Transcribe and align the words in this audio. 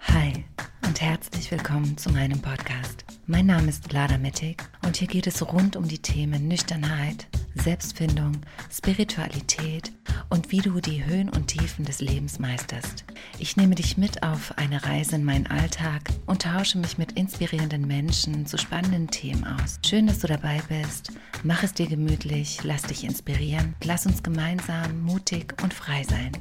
Hi 0.00 0.44
und 0.84 1.00
herzlich 1.00 1.50
willkommen 1.52 1.96
zu 1.96 2.10
meinem 2.10 2.40
Podcast. 2.42 3.04
Mein 3.26 3.46
Name 3.46 3.68
ist 3.68 3.92
Lada 3.92 4.18
Mittig 4.18 4.60
und 4.84 4.96
hier 4.96 5.06
geht 5.06 5.28
es 5.28 5.40
rund 5.52 5.76
um 5.76 5.86
die 5.86 6.00
Themen 6.00 6.48
Nüchternheit, 6.48 7.28
Selbstfindung, 7.62 8.32
Spiritualität 8.70 9.92
und 10.28 10.52
wie 10.52 10.60
du 10.60 10.80
die 10.80 11.04
Höhen 11.04 11.28
und 11.28 11.48
Tiefen 11.48 11.84
des 11.84 12.00
Lebens 12.00 12.38
meisterst. 12.38 13.04
Ich 13.38 13.56
nehme 13.56 13.74
dich 13.74 13.96
mit 13.96 14.22
auf 14.22 14.56
eine 14.56 14.84
Reise 14.84 15.16
in 15.16 15.24
meinen 15.24 15.46
Alltag 15.46 16.02
und 16.26 16.42
tausche 16.42 16.78
mich 16.78 16.98
mit 16.98 17.12
inspirierenden 17.12 17.86
Menschen 17.86 18.46
zu 18.46 18.58
spannenden 18.58 19.08
Themen 19.08 19.44
aus. 19.44 19.78
Schön, 19.84 20.06
dass 20.06 20.20
du 20.20 20.26
dabei 20.26 20.60
bist. 20.68 21.12
Mach 21.42 21.62
es 21.62 21.74
dir 21.74 21.86
gemütlich, 21.86 22.60
lass 22.62 22.82
dich 22.82 23.04
inspirieren. 23.04 23.74
Lass 23.84 24.06
uns 24.06 24.22
gemeinsam 24.22 25.02
mutig 25.02 25.54
und 25.62 25.74
frei 25.74 26.04
sein. 26.04 26.32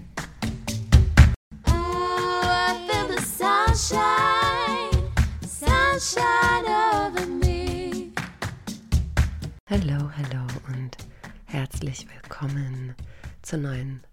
Ooh, 1.67 3.17
sunshine, 3.37 3.99
sunshine. 5.41 6.45
Hallo, 9.67 10.09
hallo 10.15 10.45
und 10.67 10.95
herzlich 11.65 12.05
willkommen 12.13 12.93
zur 13.41 13.57
neuen 13.57 14.03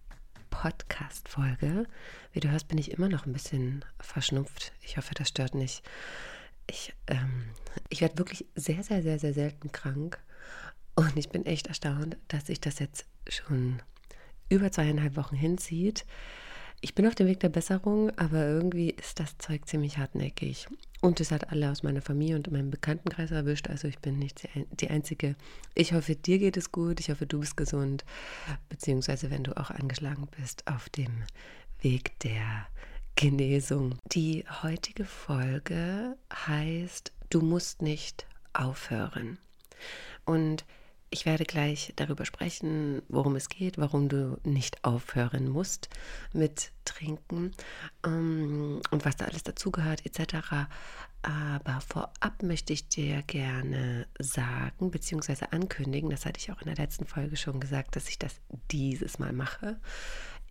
Podcast-Folge. 0.48 1.86
Wie 2.32 2.40
du 2.40 2.50
hörst, 2.50 2.68
bin 2.68 2.78
ich 2.78 2.92
immer 2.92 3.10
noch 3.10 3.26
ein 3.26 3.34
bisschen 3.34 3.84
verschnupft. 4.00 4.72
Ich 4.80 4.96
hoffe, 4.96 5.12
das 5.12 5.28
stört 5.28 5.54
nicht. 5.54 5.82
Ich, 6.66 6.94
ähm, 7.08 7.50
ich 7.90 8.00
werde 8.00 8.16
wirklich 8.16 8.46
sehr, 8.54 8.82
sehr, 8.82 9.02
sehr, 9.02 9.18
sehr 9.18 9.34
selten 9.34 9.70
krank. 9.70 10.18
Und 10.94 11.14
ich 11.18 11.28
bin 11.28 11.44
echt 11.44 11.66
erstaunt, 11.66 12.16
dass 12.28 12.46
sich 12.46 12.58
das 12.58 12.78
jetzt 12.78 13.04
schon 13.28 13.82
über 14.48 14.72
zweieinhalb 14.72 15.16
Wochen 15.16 15.36
hinzieht. 15.36 16.06
Ich 16.80 16.94
bin 16.94 17.06
auf 17.06 17.14
dem 17.14 17.26
Weg 17.26 17.40
der 17.40 17.50
Besserung, 17.50 18.16
aber 18.18 18.46
irgendwie 18.46 18.92
ist 18.92 19.20
das 19.20 19.36
Zeug 19.36 19.66
ziemlich 19.66 19.98
hartnäckig. 19.98 20.68
Und 21.02 21.20
es 21.20 21.32
hat 21.32 21.50
alle 21.50 21.68
aus 21.68 21.82
meiner 21.82 22.00
Familie 22.00 22.36
und 22.36 22.50
meinem 22.52 22.70
Bekanntenkreis 22.70 23.32
erwischt. 23.32 23.68
Also 23.68 23.88
ich 23.88 23.98
bin 23.98 24.20
nicht 24.20 24.48
die 24.80 24.88
Einzige. 24.88 25.34
Ich 25.74 25.94
hoffe, 25.94 26.14
dir 26.14 26.38
geht 26.38 26.56
es 26.56 26.70
gut. 26.70 27.00
Ich 27.00 27.10
hoffe, 27.10 27.26
du 27.26 27.40
bist 27.40 27.56
gesund. 27.56 28.04
Beziehungsweise, 28.68 29.28
wenn 29.28 29.42
du 29.42 29.56
auch 29.56 29.70
angeschlagen 29.70 30.28
bist, 30.38 30.64
auf 30.68 30.88
dem 30.90 31.24
Weg 31.80 32.18
der 32.20 32.68
Genesung. 33.16 33.96
Die 34.12 34.44
heutige 34.62 35.04
Folge 35.04 36.16
heißt, 36.32 37.12
du 37.30 37.40
musst 37.40 37.82
nicht 37.82 38.24
aufhören. 38.52 39.38
Und 40.24 40.64
ich 41.12 41.26
werde 41.26 41.44
gleich 41.44 41.92
darüber 41.96 42.24
sprechen, 42.24 43.02
worum 43.08 43.36
es 43.36 43.48
geht, 43.48 43.78
warum 43.78 44.08
du 44.08 44.38
nicht 44.44 44.82
aufhören 44.82 45.48
musst 45.48 45.90
mit 46.32 46.72
Trinken 46.84 47.52
ähm, 48.04 48.80
und 48.90 49.04
was 49.04 49.16
da 49.16 49.26
alles 49.26 49.42
dazugehört 49.42 50.04
etc. 50.06 50.66
Aber 51.22 51.80
vorab 51.80 52.42
möchte 52.42 52.72
ich 52.72 52.88
dir 52.88 53.22
gerne 53.22 54.06
sagen 54.18 54.90
bzw. 54.90 55.46
ankündigen, 55.50 56.10
das 56.10 56.24
hatte 56.26 56.40
ich 56.40 56.50
auch 56.50 56.60
in 56.62 56.66
der 56.66 56.76
letzten 56.76 57.06
Folge 57.06 57.36
schon 57.36 57.60
gesagt, 57.60 57.94
dass 57.94 58.08
ich 58.08 58.18
das 58.18 58.40
dieses 58.70 59.18
Mal 59.18 59.32
mache. 59.32 59.78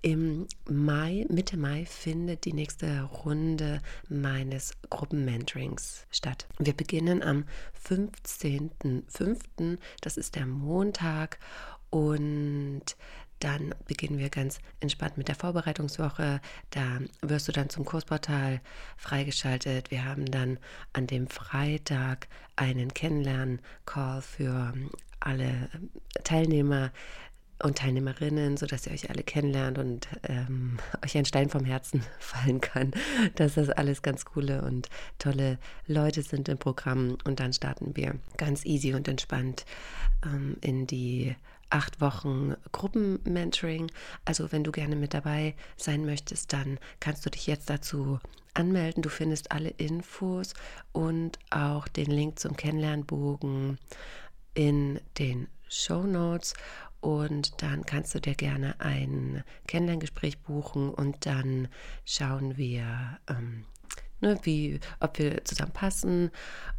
Im 0.03 0.47
Mai, 0.67 1.27
Mitte 1.29 1.57
Mai, 1.57 1.85
findet 1.85 2.45
die 2.45 2.53
nächste 2.53 3.03
Runde 3.03 3.81
meines 4.09 4.73
Gruppenmentorings 4.89 6.07
statt. 6.09 6.47
Wir 6.57 6.73
beginnen 6.73 7.21
am 7.21 7.45
15.05., 7.87 9.77
das 10.01 10.17
ist 10.17 10.35
der 10.35 10.47
Montag, 10.47 11.37
und 11.91 12.95
dann 13.37 13.75
beginnen 13.87 14.17
wir 14.17 14.29
ganz 14.29 14.59
entspannt 14.79 15.17
mit 15.17 15.27
der 15.27 15.35
Vorbereitungswoche. 15.35 16.41
Da 16.71 16.99
wirst 17.21 17.47
du 17.47 17.51
dann 17.51 17.69
zum 17.69 17.85
Kursportal 17.85 18.61
freigeschaltet. 18.97 19.91
Wir 19.91 20.05
haben 20.05 20.25
dann 20.25 20.57
an 20.93 21.05
dem 21.05 21.27
Freitag 21.27 22.27
einen 22.55 22.93
Kennenlernen-Call 22.93 24.21
für 24.21 24.73
alle 25.19 25.69
Teilnehmer 26.23 26.91
und 27.63 27.77
Teilnehmerinnen, 27.77 28.57
sodass 28.57 28.85
ihr 28.85 28.93
euch 28.93 29.09
alle 29.09 29.23
kennenlernt 29.23 29.77
und 29.77 30.07
ähm, 30.23 30.79
euch 31.05 31.17
ein 31.17 31.25
Stein 31.25 31.49
vom 31.49 31.65
Herzen 31.65 32.03
fallen 32.19 32.61
kann, 32.61 32.91
dass 33.35 33.55
das 33.55 33.69
alles 33.69 34.01
ganz 34.01 34.25
coole 34.25 34.61
und 34.61 34.89
tolle 35.19 35.57
Leute 35.87 36.21
sind 36.23 36.49
im 36.49 36.57
Programm. 36.57 37.17
Und 37.23 37.39
dann 37.39 37.53
starten 37.53 37.95
wir 37.95 38.15
ganz 38.37 38.65
easy 38.65 38.93
und 38.93 39.07
entspannt 39.07 39.65
ähm, 40.25 40.57
in 40.61 40.87
die 40.87 41.35
acht 41.69 42.01
Wochen 42.01 42.55
Gruppenmentoring. 42.71 43.91
Also 44.25 44.51
wenn 44.51 44.63
du 44.63 44.71
gerne 44.71 44.95
mit 44.95 45.13
dabei 45.13 45.55
sein 45.77 46.05
möchtest, 46.05 46.53
dann 46.53 46.79
kannst 46.99 47.25
du 47.25 47.29
dich 47.29 47.47
jetzt 47.47 47.69
dazu 47.69 48.19
anmelden. 48.53 49.01
Du 49.01 49.09
findest 49.09 49.51
alle 49.51 49.69
Infos 49.69 50.53
und 50.91 51.39
auch 51.49 51.87
den 51.87 52.11
Link 52.11 52.39
zum 52.39 52.55
Kennenlernbogen 52.55 53.79
in 54.53 54.99
den 55.17 55.47
Show 55.69 56.03
Notes 56.03 56.53
und 57.01 57.61
dann 57.61 57.85
kannst 57.85 58.15
du 58.15 58.21
dir 58.21 58.35
gerne 58.35 58.79
ein 58.79 59.43
Kennenlerngespräch 59.67 60.39
buchen 60.39 60.89
und 60.89 61.25
dann 61.25 61.67
schauen 62.05 62.57
wir, 62.57 63.19
ähm, 63.27 63.65
ne, 64.21 64.39
wie, 64.43 64.79
ob 64.99 65.17
wir 65.17 65.43
zusammenpassen, 65.43 66.31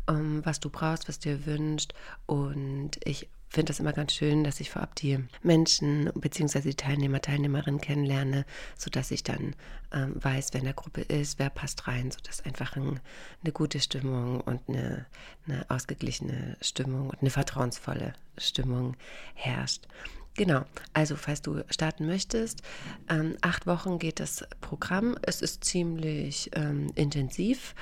ähm, 0.08 0.40
was 0.44 0.60
du 0.60 0.70
brauchst, 0.70 1.08
was 1.08 1.18
dir 1.18 1.44
wünscht. 1.44 1.92
Und 2.26 2.98
ich 3.04 3.28
finde 3.52 3.70
das 3.70 3.80
immer 3.80 3.92
ganz 3.92 4.14
schön, 4.14 4.44
dass 4.44 4.60
ich 4.60 4.70
vorab 4.70 4.94
die 4.94 5.18
Menschen 5.42 6.10
bzw. 6.14 6.60
die 6.60 6.74
Teilnehmer, 6.74 7.20
Teilnehmerinnen 7.20 7.80
kennenlerne, 7.80 8.46
sodass 8.78 9.10
ich 9.10 9.24
dann 9.24 9.54
ähm, 9.92 10.14
weiß, 10.16 10.48
wer 10.52 10.60
in 10.60 10.64
der 10.64 10.74
Gruppe 10.74 11.02
ist, 11.02 11.38
wer 11.38 11.50
passt 11.50 11.86
rein, 11.86 12.10
sodass 12.10 12.44
einfach 12.44 12.76
ein, 12.76 12.98
eine 13.42 13.52
gute 13.52 13.80
Stimmung 13.80 14.40
und 14.40 14.60
eine, 14.68 15.04
eine 15.46 15.66
ausgeglichene 15.68 16.56
Stimmung 16.62 17.10
und 17.10 17.20
eine 17.20 17.30
vertrauensvolle 17.30 18.14
Stimmung 18.38 18.96
herrscht. 19.34 19.86
Genau, 20.34 20.64
also 20.94 21.16
falls 21.16 21.42
du 21.42 21.62
starten 21.68 22.06
möchtest, 22.06 22.62
ähm, 23.10 23.36
acht 23.42 23.66
Wochen 23.66 23.98
geht 23.98 24.18
das 24.18 24.42
Programm. 24.62 25.14
Es 25.20 25.42
ist 25.42 25.62
ziemlich 25.62 26.50
ähm, 26.54 26.90
intensiv. 26.94 27.74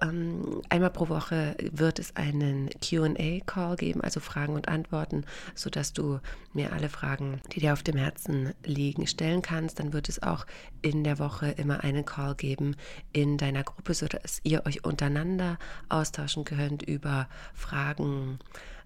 Ähm, 0.00 0.62
einmal 0.68 0.90
pro 0.90 1.08
Woche 1.08 1.54
wird 1.60 2.00
es 2.00 2.16
einen 2.16 2.70
QA-Call 2.70 3.76
geben, 3.76 4.00
also 4.00 4.18
Fragen 4.18 4.54
und 4.54 4.66
Antworten, 4.66 5.24
sodass 5.54 5.92
du 5.92 6.18
mir 6.52 6.72
alle 6.72 6.88
Fragen, 6.88 7.40
die 7.52 7.60
dir 7.60 7.72
auf 7.72 7.84
dem 7.84 7.96
Herzen 7.96 8.52
liegen, 8.64 9.06
stellen 9.06 9.40
kannst. 9.40 9.78
Dann 9.78 9.92
wird 9.92 10.08
es 10.08 10.24
auch 10.24 10.44
in 10.82 11.04
der 11.04 11.20
Woche 11.20 11.50
immer 11.50 11.84
einen 11.84 12.04
Call 12.04 12.34
geben 12.34 12.74
in 13.12 13.38
deiner 13.38 13.62
Gruppe, 13.62 13.94
sodass 13.94 14.40
ihr 14.42 14.66
euch 14.66 14.84
untereinander 14.84 15.56
austauschen 15.88 16.44
könnt 16.44 16.82
über 16.82 17.28
Fragen 17.54 18.40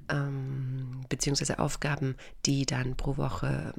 ähm, 0.08 1.04
beziehungsweise 1.08 1.58
Aufgaben, 1.58 2.16
die 2.44 2.66
dann 2.66 2.96
pro 2.96 3.16
Woche, 3.16 3.74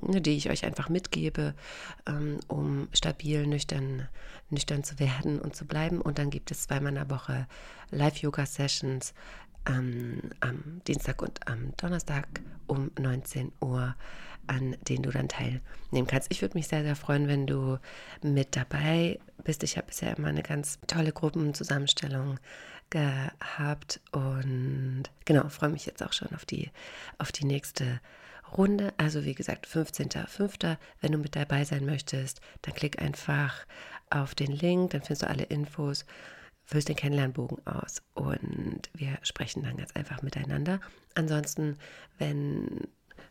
ne, 0.00 0.20
die 0.20 0.36
ich 0.36 0.50
euch 0.50 0.64
einfach 0.64 0.88
mitgebe, 0.88 1.54
ähm, 2.06 2.38
um 2.48 2.88
stabil, 2.92 3.46
nüchtern, 3.46 4.08
nüchtern 4.50 4.84
zu 4.84 4.98
werden 4.98 5.40
und 5.40 5.56
zu 5.56 5.64
bleiben. 5.64 6.00
Und 6.00 6.18
dann 6.18 6.30
gibt 6.30 6.50
es 6.50 6.64
zweimal 6.64 6.90
in 6.90 6.96
der 6.96 7.10
Woche 7.10 7.46
Live-Yoga-Sessions 7.90 9.14
ähm, 9.66 10.30
am 10.40 10.80
Dienstag 10.86 11.22
und 11.22 11.46
am 11.46 11.72
Donnerstag 11.76 12.26
um 12.66 12.90
19 12.98 13.52
Uhr, 13.60 13.94
an 14.46 14.76
denen 14.88 15.04
du 15.04 15.10
dann 15.10 15.28
teilnehmen 15.28 16.06
kannst. 16.06 16.30
Ich 16.30 16.42
würde 16.42 16.56
mich 16.56 16.68
sehr, 16.68 16.82
sehr 16.82 16.96
freuen, 16.96 17.28
wenn 17.28 17.46
du 17.46 17.78
mit 18.22 18.56
dabei 18.56 19.20
bist. 19.44 19.62
Ich 19.62 19.76
habe 19.76 19.86
bisher 19.86 20.16
immer 20.16 20.28
eine 20.28 20.42
ganz 20.42 20.78
tolle 20.86 21.12
Gruppenzusammenstellung 21.12 22.38
gehabt 22.92 24.00
und 24.12 25.04
genau, 25.24 25.48
freue 25.48 25.70
mich 25.70 25.86
jetzt 25.86 26.02
auch 26.02 26.12
schon 26.12 26.32
auf 26.34 26.44
die, 26.44 26.70
auf 27.18 27.32
die 27.32 27.46
nächste 27.46 28.00
Runde. 28.56 28.92
Also 28.98 29.24
wie 29.24 29.34
gesagt, 29.34 29.66
15.05. 29.66 30.76
Wenn 31.00 31.12
du 31.12 31.18
mit 31.18 31.34
dabei 31.34 31.64
sein 31.64 31.86
möchtest, 31.86 32.40
dann 32.60 32.74
klick 32.74 33.00
einfach 33.00 33.66
auf 34.10 34.34
den 34.34 34.52
Link, 34.52 34.90
dann 34.90 35.00
findest 35.00 35.22
du 35.22 35.28
alle 35.28 35.44
Infos, 35.44 36.04
füllst 36.64 36.88
den 36.88 36.96
Kennenlernbogen 36.96 37.66
aus 37.66 38.02
und 38.14 38.90
wir 38.92 39.18
sprechen 39.22 39.62
dann 39.62 39.78
ganz 39.78 39.92
einfach 39.92 40.22
miteinander. 40.22 40.80
Ansonsten, 41.14 41.78
wenn 42.18 42.86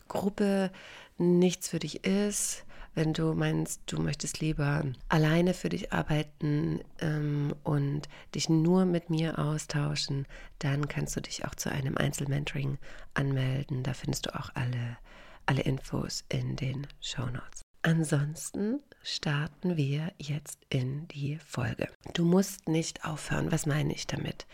Gruppe 0.08 0.72
nichts 1.18 1.70
für 1.70 1.80
dich 1.80 2.04
ist, 2.04 2.66
wenn 2.94 3.14
du 3.14 3.34
meinst, 3.34 3.82
du 3.86 4.02
möchtest 4.02 4.40
lieber 4.40 4.84
alleine 5.08 5.54
für 5.54 5.70
dich 5.70 5.94
arbeiten 5.94 6.82
ähm, 7.00 7.56
und 7.64 8.10
dich 8.36 8.50
nur 8.50 8.86
mit 8.86 9.10
mir 9.10 9.40
austauschen, 9.40 10.28
dann 10.60 10.88
kannst 10.88 11.16
du 11.16 11.22
dich 11.22 11.46
auch 11.46 11.56
zu 11.56 11.72
einem 11.72 11.98
Einzelmentoring 11.98 12.78
anmelden. 13.14 13.84
Da 13.84 13.94
findest 13.94 14.26
du 14.26 14.36
auch 14.38 14.50
alle, 14.56 14.98
alle 15.46 15.62
Infos 15.62 16.26
in 16.30 16.56
den 16.56 16.88
Show 17.00 17.26
Notes. 17.26 17.62
Ansonsten 17.84 18.80
starten 19.02 19.78
wir 19.78 20.14
jetzt 20.20 20.60
in 20.70 21.08
die 21.08 21.38
Folge. 21.38 21.88
Du 22.14 22.26
musst 22.26 22.68
nicht 22.68 23.06
aufhören. 23.06 23.52
Was 23.52 23.66
meine 23.66 23.94
ich 23.94 24.06
damit? 24.06 24.46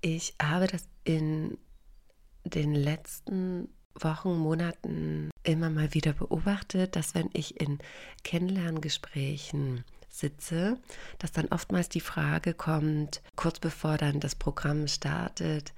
Ich 0.00 0.34
habe 0.42 0.66
das 0.66 0.88
in 1.04 1.56
den 2.44 2.74
letzten 2.74 3.68
Wochen, 3.94 4.36
Monaten 4.36 5.30
immer 5.44 5.70
mal 5.70 5.94
wieder 5.94 6.12
beobachtet, 6.12 6.96
dass 6.96 7.14
wenn 7.14 7.30
ich 7.32 7.60
in 7.60 7.78
Kennenlerngesprächen 8.24 9.84
sitze, 10.08 10.78
dass 11.18 11.32
dann 11.32 11.48
oftmals 11.48 11.88
die 11.88 12.00
Frage 12.00 12.54
kommt, 12.54 13.20
kurz 13.36 13.58
bevor 13.58 13.98
dann 13.98 14.20
das 14.20 14.34
Programm 14.34 14.86
startet, 14.88 15.72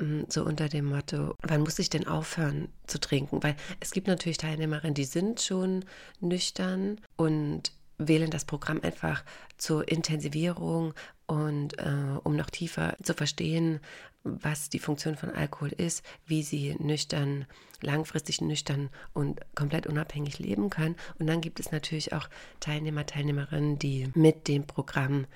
mm, 0.00 0.22
so 0.28 0.44
unter 0.44 0.68
dem 0.68 0.86
Motto, 0.86 1.34
wann 1.42 1.60
muss 1.60 1.78
ich 1.78 1.90
denn 1.90 2.06
aufhören 2.06 2.68
zu 2.86 2.98
trinken? 2.98 3.42
Weil 3.42 3.56
es 3.80 3.90
gibt 3.90 4.06
natürlich 4.06 4.38
Teilnehmerinnen, 4.38 4.94
die 4.94 5.04
sind 5.04 5.40
schon 5.40 5.84
nüchtern 6.20 7.00
und 7.16 7.72
wählen 7.98 8.30
das 8.30 8.44
Programm 8.44 8.80
einfach 8.82 9.24
zur 9.56 9.88
Intensivierung 9.88 10.94
und 11.26 11.78
äh, 11.78 12.18
um 12.22 12.36
noch 12.36 12.50
tiefer 12.50 12.96
zu 13.02 13.12
verstehen, 13.14 13.80
was 14.24 14.70
die 14.70 14.78
Funktion 14.78 15.16
von 15.16 15.30
Alkohol 15.30 15.70
ist, 15.70 16.04
wie 16.26 16.42
sie 16.42 16.74
nüchtern, 16.78 17.46
langfristig 17.80 18.40
nüchtern 18.40 18.90
und 19.12 19.40
komplett 19.54 19.86
unabhängig 19.86 20.38
leben 20.38 20.70
können. 20.70 20.96
Und 21.18 21.26
dann 21.26 21.40
gibt 21.40 21.60
es 21.60 21.70
natürlich 21.70 22.12
auch 22.12 22.28
Teilnehmer, 22.60 23.06
Teilnehmerinnen, 23.06 23.78
die 23.78 24.10
mit 24.14 24.48
dem 24.48 24.66
Programm 24.66 25.26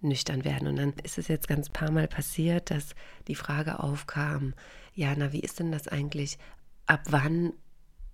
nüchtern 0.00 0.44
werden. 0.44 0.68
Und 0.68 0.76
dann 0.76 0.92
ist 1.02 1.18
es 1.18 1.28
jetzt 1.28 1.48
ganz 1.48 1.68
paar 1.70 1.90
Mal 1.90 2.08
passiert, 2.08 2.70
dass 2.70 2.94
die 3.26 3.34
Frage 3.34 3.82
aufkam, 3.82 4.54
ja, 4.94 5.14
na, 5.16 5.32
wie 5.32 5.40
ist 5.40 5.58
denn 5.58 5.72
das 5.72 5.88
eigentlich? 5.88 6.38
Ab 6.86 7.02
wann 7.08 7.52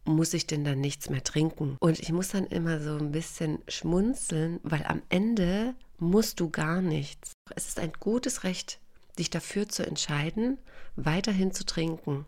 muss 0.05 0.35
ich 0.35 0.47
denn 0.47 0.65
dann 0.65 0.81
nichts 0.81 1.11
mehr 1.11 1.25
trinken? 1.25 1.77
Und 1.81 2.01
ich 2.01 2.13
muss 2.13 2.29
dann 2.29 2.47
immer 2.47 2.81
so 2.81 2.97
ein 2.97 3.13
bisschen 3.13 3.59
schmunzeln, 3.69 4.61
weil 4.63 4.85
am 4.85 5.03
Ende 5.09 5.75
musst 5.99 6.41
du 6.41 6.51
gar 6.51 6.83
nichts. 6.83 7.33
Es 7.55 7.69
ist 7.69 7.79
ein 7.79 7.93
gutes 7.99 8.45
Recht, 8.45 8.81
dich 9.19 9.31
dafür 9.31 9.69
zu 9.69 9.87
entscheiden, 9.87 10.59
weiterhin 10.97 11.53
zu 11.53 11.65
trinken. 11.65 12.27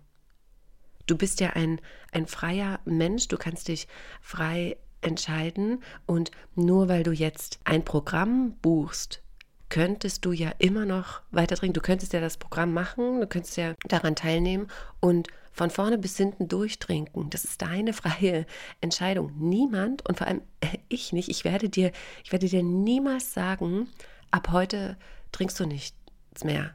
Du 1.06 1.16
bist 1.16 1.40
ja 1.40 1.50
ein, 1.50 1.80
ein 2.12 2.26
freier 2.26 2.80
Mensch, 2.84 3.28
du 3.28 3.36
kannst 3.36 3.68
dich 3.68 3.86
frei 4.20 4.76
entscheiden 5.02 5.82
und 6.06 6.30
nur 6.54 6.88
weil 6.88 7.04
du 7.04 7.12
jetzt 7.12 7.60
ein 7.64 7.84
Programm 7.84 8.56
buchst, 8.60 9.22
könntest 9.68 10.24
du 10.24 10.32
ja 10.32 10.52
immer 10.58 10.84
noch 10.84 11.22
weiter 11.30 11.56
trinken. 11.56 11.74
Du 11.74 11.80
könntest 11.80 12.12
ja 12.12 12.20
das 12.20 12.36
Programm 12.36 12.72
machen, 12.72 13.20
du 13.20 13.26
könntest 13.26 13.56
ja 13.56 13.74
daran 13.88 14.16
teilnehmen 14.16 14.68
und 15.00 15.28
von 15.56 15.70
vorne 15.70 15.96
bis 15.96 16.16
hinten 16.18 16.48
durchtrinken. 16.48 17.30
Das 17.30 17.44
ist 17.44 17.62
deine 17.62 17.92
freie 17.94 18.46
Entscheidung. 18.80 19.32
Niemand 19.38 20.06
und 20.06 20.18
vor 20.18 20.26
allem 20.26 20.42
ich 20.88 21.12
nicht. 21.12 21.30
Ich 21.30 21.44
werde 21.44 21.68
dir, 21.68 21.92
ich 22.22 22.30
werde 22.30 22.46
dir 22.46 22.62
niemals 22.62 23.32
sagen, 23.32 23.88
ab 24.30 24.50
heute 24.52 24.98
trinkst 25.32 25.58
du 25.58 25.64
nichts 25.64 25.96
mehr. 26.44 26.74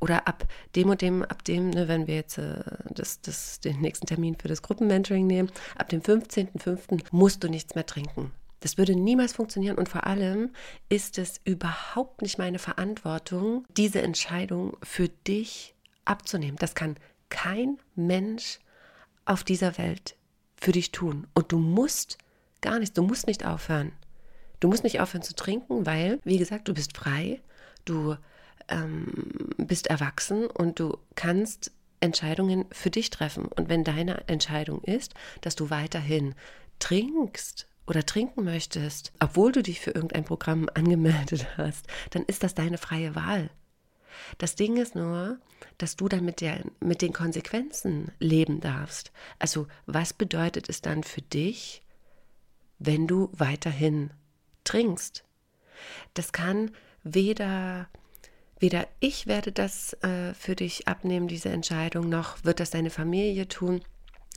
Oder 0.00 0.26
ab 0.26 0.44
dem 0.74 0.90
und 0.90 1.00
dem, 1.00 1.22
ab 1.22 1.44
dem, 1.44 1.70
ne, 1.70 1.88
wenn 1.88 2.06
wir 2.06 2.16
jetzt 2.16 2.36
äh, 2.36 2.62
das, 2.90 3.20
das, 3.22 3.60
den 3.60 3.80
nächsten 3.80 4.06
Termin 4.06 4.36
für 4.36 4.48
das 4.48 4.60
Gruppenmentoring 4.60 5.26
nehmen, 5.26 5.50
ab 5.76 5.88
dem 5.88 6.02
15.05. 6.02 7.04
musst 7.12 7.44
du 7.44 7.48
nichts 7.48 7.74
mehr 7.76 7.86
trinken. 7.86 8.32
Das 8.60 8.76
würde 8.76 8.96
niemals 8.96 9.34
funktionieren 9.34 9.78
und 9.78 9.88
vor 9.88 10.06
allem 10.06 10.50
ist 10.88 11.18
es 11.18 11.40
überhaupt 11.44 12.22
nicht 12.22 12.38
meine 12.38 12.58
Verantwortung, 12.58 13.64
diese 13.76 14.02
Entscheidung 14.02 14.76
für 14.82 15.08
dich 15.08 15.74
abzunehmen. 16.04 16.56
Das 16.58 16.74
kann 16.74 16.96
kein 17.28 17.78
Mensch 17.94 18.58
auf 19.24 19.44
dieser 19.44 19.78
Welt 19.78 20.16
für 20.56 20.72
dich 20.72 20.92
tun. 20.92 21.26
Und 21.34 21.52
du 21.52 21.58
musst 21.58 22.18
gar 22.60 22.78
nichts, 22.78 22.94
du 22.94 23.02
musst 23.02 23.26
nicht 23.26 23.44
aufhören. 23.44 23.92
Du 24.60 24.68
musst 24.68 24.84
nicht 24.84 25.00
aufhören 25.00 25.22
zu 25.22 25.34
trinken, 25.34 25.84
weil, 25.86 26.18
wie 26.24 26.38
gesagt, 26.38 26.68
du 26.68 26.74
bist 26.74 26.96
frei, 26.96 27.40
du 27.84 28.16
ähm, 28.68 29.52
bist 29.58 29.88
erwachsen 29.88 30.46
und 30.46 30.80
du 30.80 30.96
kannst 31.14 31.72
Entscheidungen 32.00 32.64
für 32.72 32.90
dich 32.90 33.10
treffen. 33.10 33.46
Und 33.46 33.68
wenn 33.68 33.84
deine 33.84 34.28
Entscheidung 34.28 34.82
ist, 34.82 35.14
dass 35.40 35.56
du 35.56 35.70
weiterhin 35.70 36.34
trinkst 36.78 37.66
oder 37.86 38.04
trinken 38.04 38.44
möchtest, 38.44 39.12
obwohl 39.20 39.52
du 39.52 39.62
dich 39.62 39.80
für 39.80 39.90
irgendein 39.90 40.24
Programm 40.24 40.68
angemeldet 40.74 41.46
hast, 41.56 41.86
dann 42.10 42.22
ist 42.24 42.42
das 42.42 42.54
deine 42.54 42.78
freie 42.78 43.14
Wahl. 43.14 43.50
Das 44.38 44.54
Ding 44.54 44.76
ist 44.76 44.94
nur, 44.94 45.38
dass 45.78 45.96
du 45.96 46.08
dann 46.08 46.24
mit, 46.24 46.40
der, 46.40 46.64
mit 46.80 47.02
den 47.02 47.12
Konsequenzen 47.12 48.12
leben 48.18 48.60
darfst. 48.60 49.12
Also 49.38 49.66
was 49.86 50.12
bedeutet 50.12 50.68
es 50.68 50.80
dann 50.80 51.02
für 51.02 51.22
dich, 51.22 51.82
wenn 52.78 53.06
du 53.06 53.30
weiterhin 53.32 54.10
trinkst? 54.64 55.24
Das 56.14 56.32
kann 56.32 56.70
weder 57.02 57.88
weder 58.58 58.88
ich 59.00 59.26
werde 59.26 59.52
das 59.52 59.92
äh, 60.02 60.32
für 60.32 60.56
dich 60.56 60.88
abnehmen, 60.88 61.28
diese 61.28 61.50
Entscheidung, 61.50 62.08
noch 62.08 62.42
wird 62.42 62.58
das 62.58 62.70
deine 62.70 62.88
Familie 62.88 63.48
tun 63.48 63.82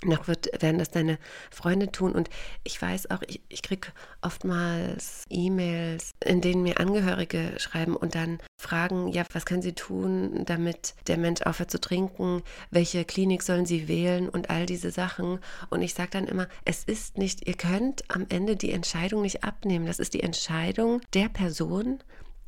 noch 0.04 0.28
wird, 0.28 0.50
werden 0.62 0.80
das 0.80 0.92
deine 0.92 1.18
Freunde 1.52 1.92
tun. 1.92 2.14
Und 2.14 2.30
ich 2.64 2.82
weiß 2.82 3.12
auch, 3.12 3.22
ich, 3.28 3.42
ich 3.50 3.62
kriege 3.62 3.90
oftmals 4.22 5.26
E-Mails, 5.30 6.12
in 6.24 6.42
denen 6.42 6.64
mir 6.64 6.80
Angehörige 6.80 7.54
schreiben 7.58 7.96
und 7.96 8.16
dann 8.16 8.40
fragen, 8.58 9.08
ja, 9.08 9.24
was 9.34 9.46
können 9.46 9.62
sie 9.62 9.74
tun, 9.74 10.44
damit 10.46 10.96
der 11.08 11.18
Mensch 11.18 11.42
aufhört 11.42 11.72
zu 11.72 11.80
trinken, 11.80 12.42
welche 12.72 13.06
Klinik 13.06 13.44
sollen 13.44 13.66
sie 13.66 13.88
wählen 13.88 14.30
und 14.30 14.50
all 14.50 14.66
diese 14.66 14.92
Sachen. 14.92 15.40
Und 15.70 15.82
ich 15.82 15.94
sage 15.94 16.12
dann 16.12 16.28
immer, 16.28 16.48
es 16.66 16.84
ist 16.84 17.18
nicht, 17.18 17.48
ihr 17.48 17.56
könnt 17.56 18.04
am 18.10 18.26
Ende 18.30 18.56
die 18.56 18.72
Entscheidung 18.72 19.22
nicht 19.22 19.44
abnehmen. 19.44 19.86
Das 19.86 20.00
ist 20.00 20.14
die 20.14 20.24
Entscheidung 20.24 21.02
der 21.14 21.30
Person, 21.30 22.00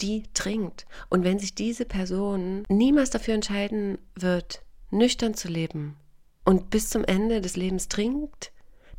die 0.02 0.24
trinkt. 0.34 0.86
Und 1.10 1.24
wenn 1.24 1.40
sich 1.40 1.56
diese 1.56 1.86
Person 1.86 2.64
niemals 2.70 3.10
dafür 3.10 3.34
entscheiden 3.34 3.98
wird, 4.16 4.64
nüchtern 4.90 5.34
zu 5.34 5.48
leben, 5.48 5.98
und 6.44 6.70
bis 6.70 6.90
zum 6.90 7.04
Ende 7.04 7.42
des 7.42 7.56
Lebens 7.56 7.88
trinkt, 7.88 8.52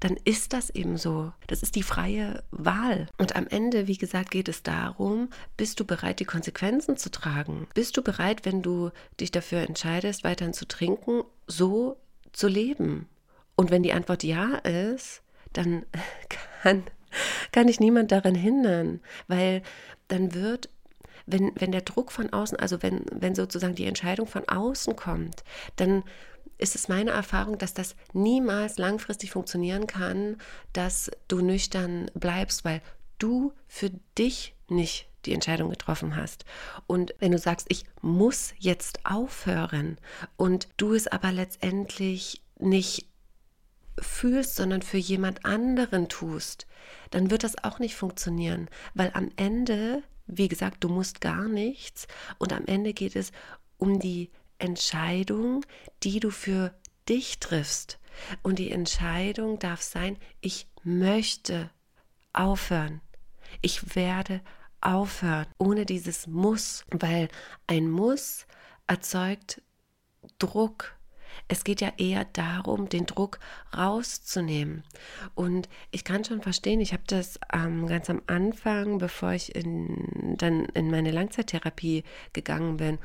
dann 0.03 0.17
ist 0.25 0.53
das 0.53 0.71
eben 0.71 0.97
so. 0.97 1.33
Das 1.47 1.62
ist 1.62 1.77
die 1.77 1.85
freie 1.85 2.43
Wahl. 2.50 3.06
Und 3.19 3.37
am 3.37 3.47
Ende, 3.47 3.87
wie 3.87 3.97
gesagt, 3.97 4.33
geht 4.33 4.49
es 4.49 4.65
darum, 4.65 5.29
bist 5.56 5.79
du 5.79 5.85
bereit, 5.85 6.19
die 6.19 6.25
Konsequenzen 6.25 6.97
zu 6.97 7.09
tragen? 7.09 7.69
Bist 7.75 7.97
du 7.97 8.03
bereit, 8.03 8.44
wenn 8.44 8.62
du 8.62 8.91
dich 9.21 9.31
dafür 9.31 9.61
entscheidest, 9.61 10.25
weiterhin 10.25 10.55
zu 10.55 10.67
trinken, 10.67 11.23
so 11.47 11.99
zu 12.33 12.49
leben? 12.49 13.09
Und 13.55 13.71
wenn 13.71 13.85
die 13.85 13.93
Antwort 13.93 14.25
ja 14.25 14.56
ist, 14.56 15.23
dann 15.53 15.87
kann, 16.62 16.83
kann 17.53 17.69
ich 17.69 17.79
niemand 17.79 18.11
daran 18.11 18.35
hindern, 18.35 19.00
weil 19.29 19.62
dann 20.09 20.35
wird 20.35 20.69
wenn, 21.25 21.53
wenn 21.55 21.71
der 21.71 21.83
Druck 21.83 22.11
von 22.11 22.33
außen, 22.33 22.59
also 22.59 22.83
wenn, 22.83 23.05
wenn 23.12 23.37
sozusagen 23.37 23.77
die 23.77 23.87
Entscheidung 23.87 24.27
von 24.27 24.49
außen 24.49 24.97
kommt, 24.97 25.44
dann 25.77 26.03
ist 26.62 26.75
es 26.75 26.88
meine 26.88 27.11
Erfahrung, 27.11 27.59
dass 27.59 27.75
das 27.75 27.97
niemals 28.12 28.79
langfristig 28.79 29.31
funktionieren 29.32 29.87
kann, 29.87 30.36
dass 30.72 31.10
du 31.29 31.41
nüchtern 31.41 32.10
bleibst, 32.15 32.65
weil 32.65 32.81
du 33.19 33.53
für 33.67 33.91
dich 34.17 34.55
nicht 34.69 35.08
die 35.27 35.34
Entscheidung 35.34 35.70
getroffen 35.70 36.17
hast. 36.17 36.44
Und 36.86 37.15
wenn 37.19 37.32
du 37.32 37.39
sagst, 37.39 37.67
ich 37.69 37.84
muss 38.01 38.55
jetzt 38.58 39.05
aufhören 39.05 39.98
und 40.36 40.69
du 40.77 40.94
es 40.94 41.06
aber 41.06 41.32
letztendlich 41.32 42.43
nicht 42.58 43.06
fühlst, 44.01 44.56
sondern 44.56 44.82
für 44.82 44.98
jemand 44.98 45.44
anderen 45.44 46.08
tust, 46.08 46.67
dann 47.10 47.31
wird 47.31 47.44
das 47.44 47.63
auch 47.63 47.79
nicht 47.79 47.94
funktionieren, 47.94 48.69
weil 48.94 49.10
am 49.15 49.31
Ende, 49.36 50.03
wie 50.27 50.48
gesagt, 50.48 50.82
du 50.82 50.89
musst 50.89 51.20
gar 51.20 51.46
nichts 51.46 52.06
und 52.39 52.53
am 52.53 52.65
Ende 52.67 52.94
geht 52.94 53.17
es 53.17 53.32
um 53.77 53.98
die 53.98 54.31
Entscheidung, 54.62 55.64
die 56.02 56.20
du 56.20 56.31
für 56.31 56.74
dich 57.08 57.40
triffst. 57.40 57.98
Und 58.42 58.58
die 58.58 58.70
Entscheidung 58.70 59.58
darf 59.58 59.82
sein, 59.82 60.19
ich 60.40 60.69
möchte 60.84 61.70
aufhören. 62.32 63.00
Ich 63.60 63.96
werde 63.96 64.40
aufhören, 64.81 65.46
ohne 65.58 65.86
dieses 65.86 66.26
Muss, 66.26 66.84
weil 66.90 67.28
ein 67.66 67.90
Muss 67.90 68.46
erzeugt 68.86 69.62
Druck. 70.38 70.96
Es 71.53 71.65
geht 71.65 71.82
ja 71.82 71.93
eher 71.99 72.25
darum, 72.32 72.89
den 72.89 73.05
Druck 73.05 73.39
rauszunehmen. 73.77 74.85
Und 75.35 75.69
ich 75.91 76.03
kann 76.03 76.25
schon 76.25 76.41
verstehen, 76.41 76.81
ich 76.81 76.94
habe 76.94 77.03
das 77.06 77.39
ähm, 77.53 77.87
ganz 77.87 78.09
am 78.09 78.23
Anfang, 78.27 78.97
bevor 78.97 79.32
ich 79.32 79.55
in, 79.55 80.37
dann 80.39 80.65
in 80.65 80.91
meine 80.91 81.11
Langzeittherapie 81.11 82.05
gegangen 82.32 82.79
bin, 82.79 82.99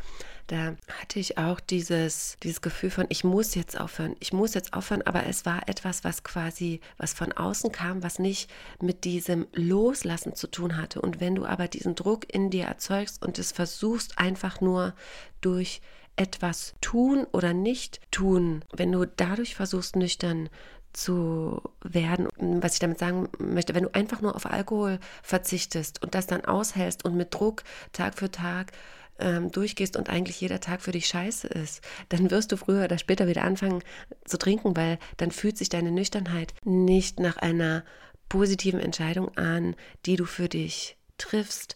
da 0.48 0.78
hatte 1.02 1.20
ich 1.20 1.38
auch 1.38 1.60
dieses, 1.60 2.38
dieses 2.42 2.62
Gefühl 2.62 2.90
von, 2.90 3.06
ich 3.10 3.26
muss 3.26 3.54
jetzt 3.54 3.78
aufhören, 3.78 4.16
ich 4.22 4.32
muss 4.32 4.54
jetzt 4.54 4.74
aufhören, 4.74 5.02
aber 5.02 5.26
es 5.26 5.46
war 5.46 5.68
etwas, 5.68 6.06
was 6.06 6.24
quasi, 6.24 6.80
was 6.98 7.14
von 7.14 7.34
außen 7.34 7.74
kam, 7.74 8.02
was 8.02 8.18
nicht 8.18 8.50
mit 8.82 9.04
diesem 9.04 9.46
Loslassen 9.52 10.36
zu 10.36 10.48
tun 10.48 10.78
hatte. 10.78 11.02
Und 11.02 11.20
wenn 11.20 11.36
du 11.36 11.46
aber 11.46 11.68
diesen 11.68 11.96
Druck 11.96 12.34
in 12.34 12.50
dir 12.50 12.64
erzeugst 12.64 13.22
und 13.22 13.40
es 13.40 13.52
versuchst 13.52 14.18
einfach 14.18 14.62
nur 14.62 14.94
durch 15.42 15.82
etwas 16.18 16.76
tun 16.82 17.26
oder 17.32 17.54
nicht 17.54 18.02
tun, 18.12 18.64
wenn 18.74 18.92
du 18.92 19.06
dadurch 19.06 19.56
versuchst, 19.56 19.96
nüchtern 19.96 20.50
zu 20.94 21.62
werden. 21.84 22.28
Was 22.38 22.74
ich 22.74 22.80
damit 22.80 23.00
sagen 23.00 23.30
möchte, 23.38 23.76
wenn 23.76 23.84
du 23.84 23.94
einfach 23.94 24.22
nur 24.22 24.36
auf 24.36 24.46
Alkohol 24.46 25.00
verzichtest 25.22 26.02
und 26.04 26.16
das 26.16 26.28
dann 26.28 26.44
aushältst 26.44 27.06
und 27.06 27.16
mit 27.16 27.34
Druck 27.34 27.64
Tag 27.94 28.18
für 28.18 28.32
Tag 28.32 28.72
ähm, 29.20 29.52
durchgehst 29.52 29.96
und 29.96 30.10
eigentlich 30.10 30.42
jeder 30.42 30.60
Tag 30.60 30.82
für 30.82 30.92
dich 30.92 31.08
scheiße 31.08 31.48
ist, 31.48 31.82
dann 32.10 32.32
wirst 32.32 32.52
du 32.52 32.58
früher 32.58 32.86
oder 32.86 32.98
später 32.98 33.28
wieder 33.28 33.44
anfangen 33.44 33.84
zu 34.26 34.38
trinken, 34.38 34.76
weil 34.76 34.98
dann 35.18 35.32
fühlt 35.32 35.58
sich 35.58 35.70
deine 35.70 35.92
Nüchternheit 35.92 36.54
nicht 36.64 37.20
nach 37.20 37.38
einer 37.38 37.84
positiven 38.30 38.80
Entscheidung 38.80 39.36
an, 39.38 39.76
die 40.06 40.16
du 40.16 40.26
für 40.26 40.50
dich 40.50 40.98
triffst. 41.18 41.76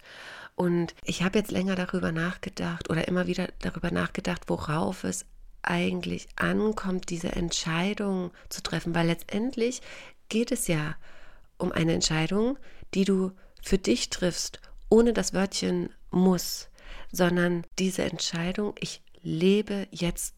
Und 0.56 0.94
ich 1.04 1.24
habe 1.24 1.40
jetzt 1.40 1.52
länger 1.52 1.76
darüber 1.76 2.12
nachgedacht 2.12 2.90
oder 2.90 3.08
immer 3.08 3.28
wieder 3.28 3.48
darüber 3.60 3.92
nachgedacht, 3.92 4.44
worauf 4.48 5.04
es 5.04 5.26
eigentlich 5.64 6.28
ankommt, 6.36 7.10
diese 7.10 7.32
Entscheidung 7.32 8.32
zu 8.50 8.62
treffen, 8.62 8.96
weil 8.96 9.08
letztendlich 9.08 9.82
geht 10.30 10.52
es 10.52 10.68
ja 10.68 10.96
um 11.58 11.72
eine 11.72 11.94
Entscheidung, 11.94 12.58
die 12.94 13.06
du 13.06 13.32
für 13.62 13.78
dich 13.78 14.10
triffst, 14.10 14.60
ohne 14.90 15.14
das 15.14 15.34
Wörtchen 15.34 15.90
muss, 16.10 16.70
sondern 17.12 17.66
diese 17.78 18.04
Entscheidung, 18.04 18.74
ich 18.80 19.02
lebe 19.22 19.88
jetzt 19.92 20.36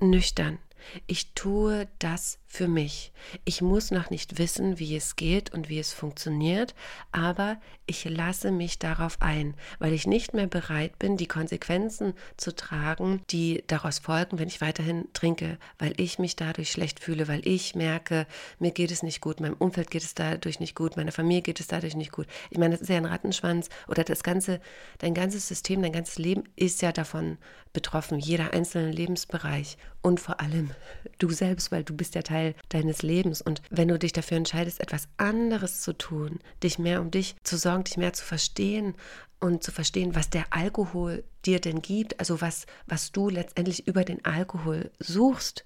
nüchtern. 0.00 0.58
Ich 1.06 1.32
tue 1.34 1.88
das 1.98 2.38
für 2.54 2.68
mich. 2.68 3.12
Ich 3.44 3.62
muss 3.62 3.90
noch 3.90 4.10
nicht 4.10 4.38
wissen, 4.38 4.78
wie 4.78 4.94
es 4.96 5.16
geht 5.16 5.52
und 5.52 5.68
wie 5.68 5.80
es 5.80 5.92
funktioniert, 5.92 6.74
aber 7.10 7.58
ich 7.86 8.04
lasse 8.04 8.52
mich 8.52 8.78
darauf 8.78 9.20
ein, 9.20 9.54
weil 9.80 9.92
ich 9.92 10.06
nicht 10.06 10.34
mehr 10.34 10.46
bereit 10.46 10.98
bin, 10.98 11.16
die 11.16 11.26
Konsequenzen 11.26 12.14
zu 12.36 12.54
tragen, 12.54 13.22
die 13.30 13.64
daraus 13.66 13.98
folgen, 13.98 14.38
wenn 14.38 14.48
ich 14.48 14.60
weiterhin 14.60 15.08
trinke, 15.14 15.58
weil 15.78 15.94
ich 15.96 16.20
mich 16.20 16.36
dadurch 16.36 16.70
schlecht 16.70 17.00
fühle, 17.00 17.26
weil 17.26 17.46
ich 17.46 17.74
merke, 17.74 18.26
mir 18.60 18.70
geht 18.70 18.92
es 18.92 19.02
nicht 19.02 19.20
gut, 19.20 19.40
meinem 19.40 19.54
Umfeld 19.54 19.90
geht 19.90 20.04
es 20.04 20.14
dadurch 20.14 20.60
nicht 20.60 20.76
gut, 20.76 20.96
meiner 20.96 21.12
Familie 21.12 21.42
geht 21.42 21.58
es 21.58 21.66
dadurch 21.66 21.96
nicht 21.96 22.12
gut. 22.12 22.26
Ich 22.50 22.58
meine, 22.58 22.74
das 22.74 22.82
ist 22.82 22.88
ja 22.88 22.96
ein 22.96 23.04
Rattenschwanz 23.04 23.68
oder 23.88 24.04
das 24.04 24.22
ganze, 24.22 24.60
dein 24.98 25.14
ganzes 25.14 25.48
System, 25.48 25.82
dein 25.82 25.92
ganzes 25.92 26.18
Leben 26.18 26.44
ist 26.54 26.82
ja 26.82 26.92
davon 26.92 27.38
betroffen, 27.72 28.20
jeder 28.20 28.52
einzelne 28.52 28.92
Lebensbereich 28.92 29.76
und 30.00 30.20
vor 30.20 30.40
allem 30.40 30.70
du 31.18 31.30
selbst, 31.30 31.72
weil 31.72 31.82
du 31.82 31.96
bist 31.96 32.14
ja 32.14 32.22
Teil 32.44 32.54
deines 32.68 33.02
Lebens. 33.02 33.40
Und 33.40 33.62
wenn 33.70 33.88
du 33.88 33.98
dich 33.98 34.12
dafür 34.12 34.36
entscheidest, 34.36 34.80
etwas 34.80 35.08
anderes 35.16 35.80
zu 35.80 35.96
tun, 35.96 36.40
dich 36.62 36.78
mehr 36.78 37.00
um 37.00 37.10
dich 37.10 37.36
zu 37.42 37.56
sorgen, 37.56 37.84
dich 37.84 37.96
mehr 37.96 38.12
zu 38.12 38.24
verstehen 38.24 38.94
und 39.40 39.62
zu 39.62 39.72
verstehen, 39.72 40.14
was 40.14 40.30
der 40.30 40.46
Alkohol 40.50 41.24
dir 41.44 41.60
denn 41.60 41.82
gibt, 41.82 42.18
also 42.20 42.40
was, 42.40 42.66
was 42.86 43.12
du 43.12 43.28
letztendlich 43.28 43.86
über 43.86 44.04
den 44.04 44.24
Alkohol 44.24 44.90
suchst, 44.98 45.64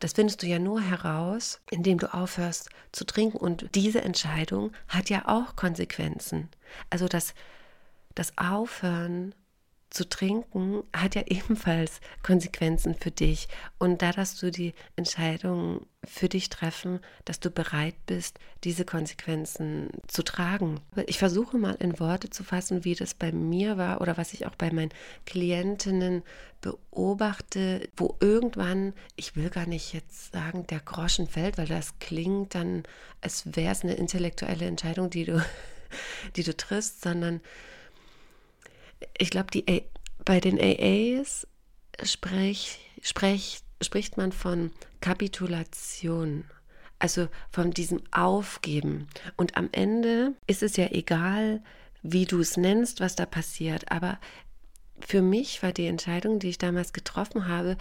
das 0.00 0.12
findest 0.12 0.42
du 0.42 0.46
ja 0.46 0.58
nur 0.58 0.80
heraus, 0.80 1.60
indem 1.70 1.98
du 1.98 2.12
aufhörst 2.12 2.68
zu 2.90 3.04
trinken. 3.04 3.36
Und 3.36 3.74
diese 3.74 4.02
Entscheidung 4.02 4.72
hat 4.88 5.08
ja 5.08 5.22
auch 5.26 5.54
Konsequenzen. 5.54 6.48
Also 6.90 7.06
das, 7.06 7.32
das 8.14 8.36
Aufhören 8.36 9.34
zu 9.94 10.08
trinken 10.08 10.82
hat 10.92 11.14
ja 11.14 11.22
ebenfalls 11.26 12.00
Konsequenzen 12.22 12.94
für 12.94 13.12
dich. 13.12 13.48
Und 13.78 14.02
da 14.02 14.10
darfst 14.10 14.42
du 14.42 14.50
die 14.50 14.74
Entscheidung 14.96 15.86
für 16.02 16.28
dich 16.28 16.50
treffen, 16.50 17.00
dass 17.24 17.40
du 17.40 17.50
bereit 17.50 17.94
bist, 18.06 18.38
diese 18.64 18.84
Konsequenzen 18.84 19.90
zu 20.08 20.22
tragen. 20.22 20.80
Ich 21.06 21.18
versuche 21.18 21.56
mal 21.56 21.76
in 21.76 21.98
Worte 22.00 22.28
zu 22.28 22.42
fassen, 22.42 22.84
wie 22.84 22.94
das 22.94 23.14
bei 23.14 23.30
mir 23.30 23.78
war 23.78 24.00
oder 24.00 24.16
was 24.16 24.34
ich 24.34 24.46
auch 24.46 24.56
bei 24.56 24.70
meinen 24.72 24.92
Klientinnen 25.26 26.22
beobachte, 26.60 27.88
wo 27.96 28.16
irgendwann, 28.20 28.94
ich 29.16 29.36
will 29.36 29.48
gar 29.48 29.66
nicht 29.66 29.92
jetzt 29.92 30.32
sagen, 30.32 30.66
der 30.66 30.80
Groschen 30.80 31.28
fällt, 31.28 31.56
weil 31.56 31.68
das 31.68 31.98
klingt 32.00 32.54
dann, 32.54 32.82
als 33.20 33.54
wäre 33.54 33.72
es 33.72 33.82
eine 33.82 33.94
intellektuelle 33.94 34.66
Entscheidung, 34.66 35.08
die 35.08 35.24
du, 35.24 35.44
die 36.36 36.42
du 36.42 36.56
triffst, 36.56 37.00
sondern 37.02 37.40
ich 39.18 39.30
glaube, 39.30 39.62
bei 40.24 40.40
den 40.40 40.58
AAs 40.60 41.46
sprech, 42.02 42.78
sprech, 43.02 43.60
spricht 43.82 44.16
man 44.16 44.32
von 44.32 44.70
Kapitulation, 45.00 46.44
also 46.98 47.28
von 47.50 47.70
diesem 47.70 48.02
Aufgeben. 48.10 49.08
Und 49.36 49.56
am 49.56 49.68
Ende 49.72 50.34
ist 50.46 50.62
es 50.62 50.76
ja 50.76 50.86
egal, 50.90 51.62
wie 52.02 52.24
du 52.24 52.40
es 52.40 52.56
nennst, 52.56 53.00
was 53.00 53.16
da 53.16 53.26
passiert. 53.26 53.90
Aber 53.90 54.18
für 55.00 55.22
mich 55.22 55.62
war 55.62 55.72
die 55.72 55.86
Entscheidung, 55.86 56.38
die 56.38 56.50
ich 56.50 56.58
damals 56.58 56.92
getroffen 56.92 57.48
habe, 57.48 57.76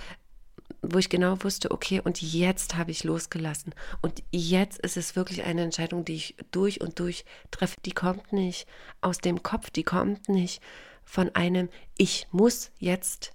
wo 0.81 0.97
ich 0.97 1.09
genau 1.09 1.41
wusste, 1.43 1.71
okay, 1.71 2.01
und 2.03 2.21
jetzt 2.21 2.75
habe 2.75 2.91
ich 2.91 3.03
losgelassen. 3.03 3.73
Und 4.01 4.21
jetzt 4.31 4.79
ist 4.79 4.97
es 4.97 5.15
wirklich 5.15 5.43
eine 5.43 5.61
Entscheidung, 5.61 6.03
die 6.03 6.15
ich 6.15 6.35
durch 6.51 6.81
und 6.81 6.99
durch 6.99 7.23
treffe. 7.51 7.77
Die 7.85 7.93
kommt 7.93 8.33
nicht 8.33 8.67
aus 8.99 9.19
dem 9.19 9.43
Kopf, 9.43 9.69
die 9.69 9.83
kommt 9.83 10.27
nicht 10.27 10.61
von 11.05 11.33
einem 11.35 11.69
Ich 11.97 12.27
muss 12.31 12.71
jetzt 12.79 13.33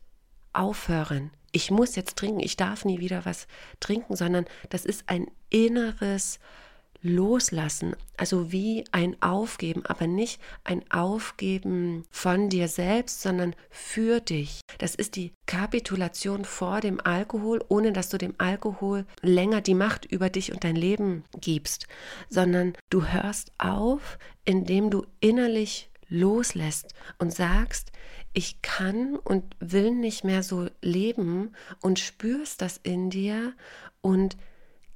aufhören, 0.52 1.30
ich 1.52 1.70
muss 1.70 1.96
jetzt 1.96 2.16
trinken, 2.16 2.40
ich 2.40 2.56
darf 2.56 2.84
nie 2.84 3.00
wieder 3.00 3.24
was 3.24 3.46
trinken, 3.80 4.16
sondern 4.16 4.44
das 4.70 4.84
ist 4.84 5.04
ein 5.06 5.30
inneres 5.50 6.38
Loslassen, 7.00 7.94
also 8.16 8.50
wie 8.50 8.84
ein 8.90 9.20
Aufgeben, 9.22 9.86
aber 9.86 10.08
nicht 10.08 10.40
ein 10.64 10.82
Aufgeben 10.90 12.04
von 12.10 12.48
dir 12.48 12.66
selbst, 12.66 13.22
sondern 13.22 13.54
für 13.70 14.20
dich. 14.20 14.60
Das 14.78 14.96
ist 14.96 15.14
die 15.14 15.32
Kapitulation 15.46 16.44
vor 16.44 16.80
dem 16.80 17.00
Alkohol, 17.00 17.64
ohne 17.68 17.92
dass 17.92 18.08
du 18.08 18.18
dem 18.18 18.34
Alkohol 18.38 19.06
länger 19.22 19.60
die 19.60 19.74
Macht 19.74 20.06
über 20.06 20.28
dich 20.28 20.52
und 20.52 20.64
dein 20.64 20.76
Leben 20.76 21.22
gibst, 21.40 21.86
sondern 22.28 22.72
du 22.90 23.06
hörst 23.06 23.52
auf, 23.58 24.18
indem 24.44 24.90
du 24.90 25.06
innerlich 25.20 25.87
loslässt 26.08 26.94
und 27.18 27.32
sagst, 27.32 27.92
ich 28.32 28.62
kann 28.62 29.16
und 29.16 29.56
will 29.60 29.90
nicht 29.90 30.24
mehr 30.24 30.42
so 30.42 30.68
leben 30.82 31.54
und 31.80 31.98
spürst 31.98 32.62
das 32.62 32.78
in 32.82 33.10
dir 33.10 33.54
und 34.00 34.36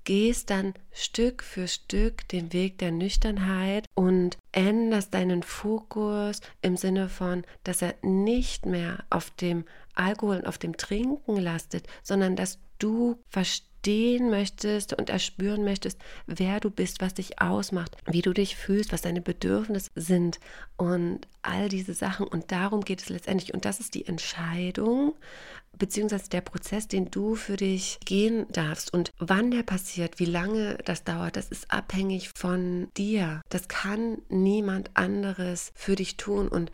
gehst 0.05 0.51
dann 0.51 0.75
Stück 0.93 1.43
für 1.43 1.69
Stück 1.69 2.27
den 2.29 2.53
Weg 2.53 2.79
der 2.79 2.91
Nüchternheit 2.91 3.87
und 3.95 4.37
änderst 4.51 5.15
deinen 5.15 5.43
Fokus 5.43 6.41
im 6.61 6.77
Sinne 6.77 7.09
von, 7.09 7.45
dass 7.65 7.83
er 7.83 7.95
nicht 8.03 8.67
mehr 8.67 9.05
auf 9.11 9.31
dem 9.31 9.65
Alkohol 9.95 10.39
und 10.39 10.47
auf 10.47 10.59
dem 10.59 10.77
Trinken 10.77 11.37
lastet, 11.37 11.87
sondern 12.03 12.37
dass 12.37 12.59
du 12.79 13.21
verstehst, 13.29 13.72
verstehen 13.83 14.31
möchtest 14.31 14.93
und 14.93 15.11
erspüren 15.11 15.65
möchtest, 15.65 15.99
wer 16.27 16.61
du 16.61 16.71
bist, 16.71 17.01
was 17.01 17.15
dich 17.15 17.41
ausmacht, 17.41 17.97
wie 18.07 18.23
du 18.23 18.33
dich 18.33 18.55
fühlst, 18.55 18.93
was 18.93 19.03
deine 19.03 19.21
Bedürfnisse 19.21 19.91
sind 19.97 20.39
und 20.77 21.27
all 21.43 21.69
diese 21.69 21.93
Sachen. 21.93 22.29
Und 22.29 22.53
darum 22.53 22.83
geht 22.83 23.03
es 23.03 23.09
letztendlich. 23.09 23.53
Und 23.53 23.65
das 23.65 23.81
ist 23.81 23.95
die 23.95 24.07
Entscheidung, 24.07 25.15
beziehungsweise 25.77 26.31
der 26.31 26.43
Prozess, 26.43 26.87
den 26.87 27.11
du 27.11 27.35
für 27.35 27.57
dich 27.57 27.99
gehen 28.05 28.47
darfst. 28.53 28.95
Und 28.95 29.11
wann 29.19 29.51
der 29.51 29.65
passiert, 29.65 30.21
wie 30.21 30.27
lange 30.27 30.79
das 30.85 31.03
dauert, 31.03 31.35
das 31.35 31.49
ist 31.49 31.73
abhängig 31.73 32.31
von 32.37 32.87
dir. 32.97 33.43
Das 33.49 33.67
kann 33.67 34.19
niemand 34.29 34.91
anderes 34.95 35.73
für 35.75 35.97
dich 35.97 36.17
tun. 36.17 36.47
Und 36.47 36.71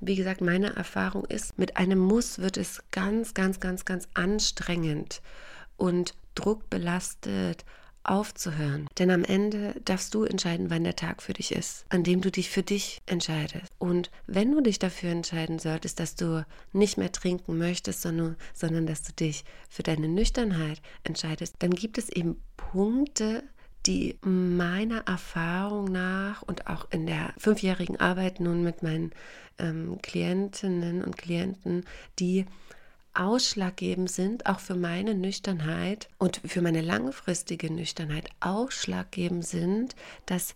wie 0.00 0.16
gesagt, 0.16 0.42
meine 0.42 0.76
Erfahrung 0.76 1.24
ist, 1.24 1.58
mit 1.58 1.78
einem 1.78 1.98
Muss 1.98 2.40
wird 2.40 2.58
es 2.58 2.82
ganz, 2.90 3.32
ganz, 3.32 3.58
ganz, 3.58 3.86
ganz 3.86 4.06
anstrengend. 4.12 5.22
Und 5.78 6.14
druckbelastet 6.34 7.64
aufzuhören. 8.04 8.88
Denn 8.98 9.10
am 9.10 9.24
Ende 9.24 9.74
darfst 9.84 10.14
du 10.14 10.24
entscheiden, 10.24 10.70
wann 10.70 10.84
der 10.84 10.96
Tag 10.96 11.22
für 11.22 11.32
dich 11.32 11.52
ist, 11.52 11.84
an 11.88 12.02
dem 12.02 12.20
du 12.20 12.30
dich 12.30 12.50
für 12.50 12.62
dich 12.62 13.00
entscheidest. 13.06 13.72
Und 13.78 14.10
wenn 14.26 14.52
du 14.52 14.60
dich 14.60 14.78
dafür 14.78 15.10
entscheiden 15.10 15.58
solltest, 15.58 16.00
dass 16.00 16.16
du 16.16 16.44
nicht 16.72 16.98
mehr 16.98 17.12
trinken 17.12 17.58
möchtest, 17.58 18.02
sondern, 18.02 18.36
sondern 18.54 18.86
dass 18.86 19.02
du 19.02 19.12
dich 19.12 19.44
für 19.68 19.82
deine 19.82 20.08
Nüchternheit 20.08 20.82
entscheidest, 21.04 21.56
dann 21.60 21.70
gibt 21.70 21.98
es 21.98 22.08
eben 22.08 22.42
Punkte, 22.56 23.44
die 23.86 24.16
meiner 24.22 25.06
Erfahrung 25.06 25.86
nach 25.86 26.42
und 26.42 26.68
auch 26.68 26.86
in 26.90 27.06
der 27.06 27.34
fünfjährigen 27.36 27.98
Arbeit 27.98 28.38
nun 28.38 28.62
mit 28.62 28.82
meinen 28.82 29.10
ähm, 29.58 29.98
Klientinnen 30.02 31.02
und 31.02 31.18
Klienten, 31.18 31.84
die 32.18 32.46
ausschlaggebend 33.14 34.10
sind, 34.10 34.46
auch 34.46 34.60
für 34.60 34.74
meine 34.74 35.14
Nüchternheit 35.14 36.08
und 36.18 36.40
für 36.44 36.62
meine 36.62 36.80
langfristige 36.80 37.72
Nüchternheit 37.72 38.30
ausschlaggebend 38.40 39.46
sind, 39.46 39.94
dass 40.26 40.54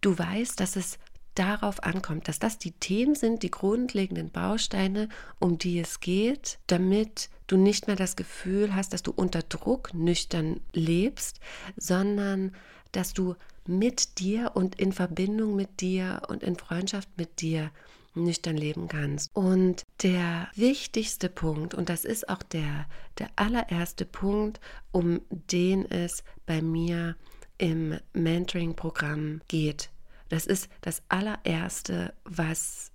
du 0.00 0.18
weißt, 0.18 0.60
dass 0.60 0.76
es 0.76 0.98
darauf 1.34 1.82
ankommt, 1.82 2.28
dass 2.28 2.38
das 2.38 2.58
die 2.58 2.72
Themen 2.72 3.14
sind, 3.14 3.42
die 3.42 3.50
grundlegenden 3.50 4.30
Bausteine, 4.30 5.08
um 5.38 5.58
die 5.58 5.78
es 5.80 6.00
geht, 6.00 6.58
damit 6.66 7.30
du 7.46 7.56
nicht 7.56 7.86
mehr 7.86 7.96
das 7.96 8.16
Gefühl 8.16 8.74
hast, 8.74 8.92
dass 8.92 9.02
du 9.02 9.12
unter 9.12 9.42
Druck 9.42 9.94
nüchtern 9.94 10.60
lebst, 10.72 11.40
sondern 11.76 12.54
dass 12.92 13.14
du 13.14 13.34
mit 13.66 14.18
dir 14.18 14.52
und 14.54 14.78
in 14.78 14.92
Verbindung 14.92 15.56
mit 15.56 15.80
dir 15.80 16.22
und 16.28 16.42
in 16.42 16.56
Freundschaft 16.56 17.08
mit 17.16 17.40
dir 17.40 17.70
nüchtern 18.14 18.56
leben 18.56 18.88
kannst. 18.88 19.30
Und 19.34 19.84
der 20.02 20.48
wichtigste 20.54 21.28
Punkt, 21.28 21.74
und 21.74 21.88
das 21.88 22.04
ist 22.04 22.28
auch 22.28 22.42
der, 22.42 22.86
der 23.18 23.30
allererste 23.36 24.04
Punkt, 24.04 24.60
um 24.90 25.20
den 25.30 25.90
es 25.90 26.24
bei 26.46 26.62
mir 26.62 27.16
im 27.58 27.98
Mentoring-Programm 28.12 29.40
geht. 29.48 29.90
Das 30.28 30.46
ist 30.46 30.68
das 30.80 31.02
allererste, 31.08 32.14
was 32.24 32.90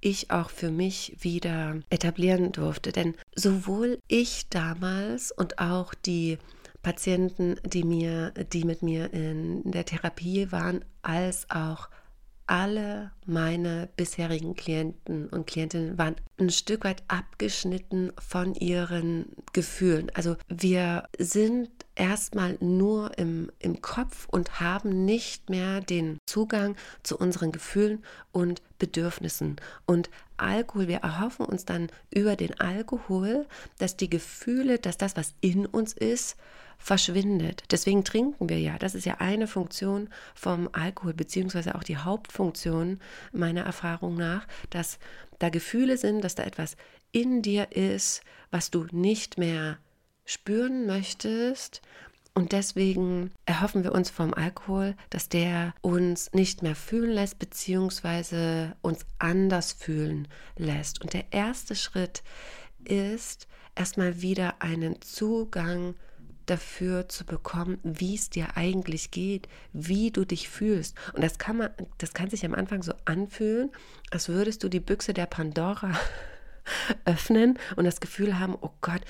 ich 0.00 0.30
auch 0.30 0.50
für 0.50 0.70
mich 0.70 1.16
wieder 1.20 1.80
etablieren 1.90 2.52
durfte. 2.52 2.92
Denn 2.92 3.14
sowohl 3.34 3.98
ich 4.08 4.48
damals 4.48 5.30
und 5.30 5.58
auch 5.58 5.94
die 5.94 6.38
Patienten, 6.82 7.56
die 7.64 7.84
mir, 7.84 8.30
die 8.30 8.64
mit 8.64 8.82
mir 8.82 9.12
in 9.12 9.70
der 9.70 9.84
Therapie 9.84 10.50
waren, 10.50 10.84
als 11.02 11.48
auch 11.50 11.88
alle 12.50 13.12
meine 13.26 13.88
bisherigen 13.96 14.56
Klienten 14.56 15.28
und 15.28 15.46
Klientinnen 15.46 15.96
waren 15.98 16.16
ein 16.38 16.50
Stück 16.50 16.84
weit 16.84 17.04
abgeschnitten 17.06 18.12
von 18.18 18.54
ihren 18.54 19.26
Gefühlen. 19.52 20.10
Also 20.14 20.36
wir 20.48 21.04
sind 21.16 21.70
erstmal 22.00 22.56
nur 22.60 23.18
im, 23.18 23.52
im 23.58 23.82
Kopf 23.82 24.26
und 24.30 24.58
haben 24.58 25.04
nicht 25.04 25.50
mehr 25.50 25.82
den 25.82 26.18
Zugang 26.26 26.74
zu 27.02 27.18
unseren 27.18 27.52
Gefühlen 27.52 28.02
und 28.32 28.62
Bedürfnissen. 28.78 29.56
Und 29.84 30.08
Alkohol, 30.38 30.88
wir 30.88 30.98
erhoffen 30.98 31.44
uns 31.44 31.66
dann 31.66 31.88
über 32.10 32.36
den 32.36 32.58
Alkohol, 32.58 33.46
dass 33.78 33.98
die 33.98 34.08
Gefühle, 34.08 34.78
dass 34.78 34.96
das, 34.96 35.14
was 35.14 35.34
in 35.42 35.66
uns 35.66 35.92
ist, 35.92 36.36
verschwindet. 36.78 37.64
Deswegen 37.70 38.02
trinken 38.02 38.48
wir 38.48 38.58
ja. 38.58 38.78
Das 38.78 38.94
ist 38.94 39.04
ja 39.04 39.16
eine 39.18 39.46
Funktion 39.46 40.08
vom 40.34 40.70
Alkohol, 40.72 41.12
beziehungsweise 41.12 41.74
auch 41.74 41.84
die 41.84 41.98
Hauptfunktion 41.98 42.98
meiner 43.32 43.64
Erfahrung 43.64 44.14
nach, 44.14 44.46
dass 44.70 44.98
da 45.38 45.50
Gefühle 45.50 45.98
sind, 45.98 46.24
dass 46.24 46.34
da 46.34 46.44
etwas 46.44 46.76
in 47.12 47.42
dir 47.42 47.72
ist, 47.72 48.22
was 48.50 48.70
du 48.70 48.86
nicht 48.90 49.36
mehr 49.36 49.76
spüren 50.30 50.86
möchtest. 50.86 51.82
Und 52.34 52.52
deswegen 52.52 53.32
erhoffen 53.44 53.82
wir 53.82 53.92
uns 53.92 54.08
vom 54.08 54.32
Alkohol, 54.32 54.94
dass 55.10 55.28
der 55.28 55.74
uns 55.80 56.32
nicht 56.32 56.62
mehr 56.62 56.76
fühlen 56.76 57.10
lässt, 57.10 57.38
beziehungsweise 57.38 58.76
uns 58.82 59.04
anders 59.18 59.72
fühlen 59.72 60.28
lässt. 60.56 61.02
Und 61.02 61.12
der 61.12 61.24
erste 61.32 61.74
Schritt 61.74 62.22
ist, 62.84 63.48
erstmal 63.74 64.22
wieder 64.22 64.62
einen 64.62 65.02
Zugang 65.02 65.94
zu 65.94 66.10
dafür 66.50 67.08
zu 67.08 67.24
bekommen, 67.24 67.78
wie 67.84 68.16
es 68.16 68.28
dir 68.28 68.56
eigentlich 68.56 69.10
geht, 69.10 69.48
wie 69.72 70.10
du 70.10 70.24
dich 70.24 70.48
fühlst. 70.48 70.96
Und 71.14 71.22
das 71.22 71.38
kann 71.38 71.56
man, 71.56 71.70
das 71.98 72.12
kann 72.12 72.28
sich 72.28 72.44
am 72.44 72.54
Anfang 72.54 72.82
so 72.82 72.92
anfühlen, 73.04 73.70
als 74.10 74.28
würdest 74.28 74.64
du 74.64 74.68
die 74.68 74.80
Büchse 74.80 75.14
der 75.14 75.26
Pandora 75.26 75.92
öffnen 77.04 77.58
und 77.76 77.84
das 77.84 78.00
Gefühl 78.00 78.38
haben, 78.38 78.56
oh 78.60 78.70
Gott, 78.80 79.02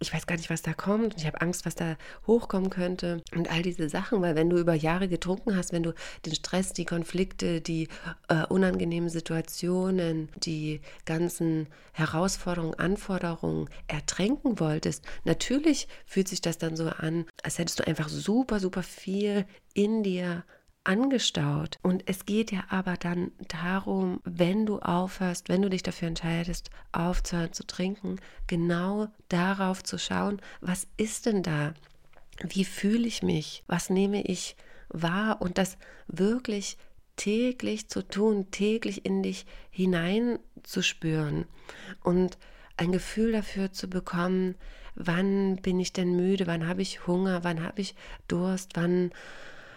ich 0.00 0.12
weiß 0.12 0.26
gar 0.26 0.36
nicht, 0.36 0.50
was 0.50 0.62
da 0.62 0.72
kommt. 0.72 1.14
Und 1.14 1.18
ich 1.18 1.26
habe 1.26 1.40
Angst, 1.40 1.66
was 1.66 1.74
da 1.74 1.96
hochkommen 2.26 2.70
könnte. 2.70 3.22
Und 3.34 3.50
all 3.50 3.62
diese 3.62 3.88
Sachen, 3.88 4.22
weil 4.22 4.36
wenn 4.36 4.50
du 4.50 4.58
über 4.58 4.74
Jahre 4.74 5.08
getrunken 5.08 5.56
hast, 5.56 5.72
wenn 5.72 5.82
du 5.82 5.92
den 6.24 6.34
Stress, 6.34 6.72
die 6.72 6.84
Konflikte, 6.84 7.60
die 7.60 7.88
äh, 8.28 8.46
unangenehmen 8.46 9.08
Situationen, 9.08 10.28
die 10.36 10.80
ganzen 11.04 11.66
Herausforderungen, 11.92 12.74
Anforderungen 12.74 13.68
ertränken 13.88 14.60
wolltest, 14.60 15.04
natürlich 15.24 15.88
fühlt 16.06 16.28
sich 16.28 16.40
das 16.40 16.58
dann 16.58 16.76
so 16.76 16.88
an, 16.88 17.26
als 17.42 17.58
hättest 17.58 17.80
du 17.80 17.86
einfach 17.86 18.08
super, 18.08 18.60
super 18.60 18.82
viel 18.82 19.46
in 19.74 20.02
dir 20.02 20.44
angestaut. 20.88 21.78
Und 21.82 22.02
es 22.06 22.24
geht 22.24 22.50
ja 22.50 22.64
aber 22.70 22.96
dann 22.96 23.30
darum, 23.48 24.20
wenn 24.24 24.64
du 24.64 24.78
aufhörst, 24.78 25.48
wenn 25.48 25.62
du 25.62 25.68
dich 25.68 25.82
dafür 25.82 26.08
entscheidest, 26.08 26.70
aufzuhören 26.92 27.52
zu 27.52 27.66
trinken, 27.66 28.16
genau 28.46 29.08
darauf 29.28 29.84
zu 29.84 29.98
schauen, 29.98 30.40
was 30.60 30.86
ist 30.96 31.26
denn 31.26 31.42
da? 31.42 31.74
Wie 32.42 32.64
fühle 32.64 33.06
ich 33.06 33.22
mich? 33.22 33.64
Was 33.66 33.90
nehme 33.90 34.22
ich 34.22 34.56
wahr? 34.88 35.42
Und 35.42 35.58
das 35.58 35.76
wirklich 36.06 36.78
täglich 37.16 37.88
zu 37.88 38.02
tun, 38.02 38.50
täglich 38.50 39.04
in 39.04 39.22
dich 39.22 39.44
hineinzuspüren 39.70 41.46
und 42.02 42.38
ein 42.76 42.92
Gefühl 42.92 43.32
dafür 43.32 43.72
zu 43.72 43.90
bekommen, 43.90 44.54
wann 44.94 45.56
bin 45.56 45.80
ich 45.80 45.92
denn 45.92 46.16
müde, 46.16 46.46
wann 46.46 46.66
habe 46.66 46.80
ich 46.80 47.06
Hunger, 47.06 47.44
wann 47.44 47.62
habe 47.62 47.80
ich 47.80 47.94
Durst, 48.28 48.70
wann 48.74 49.10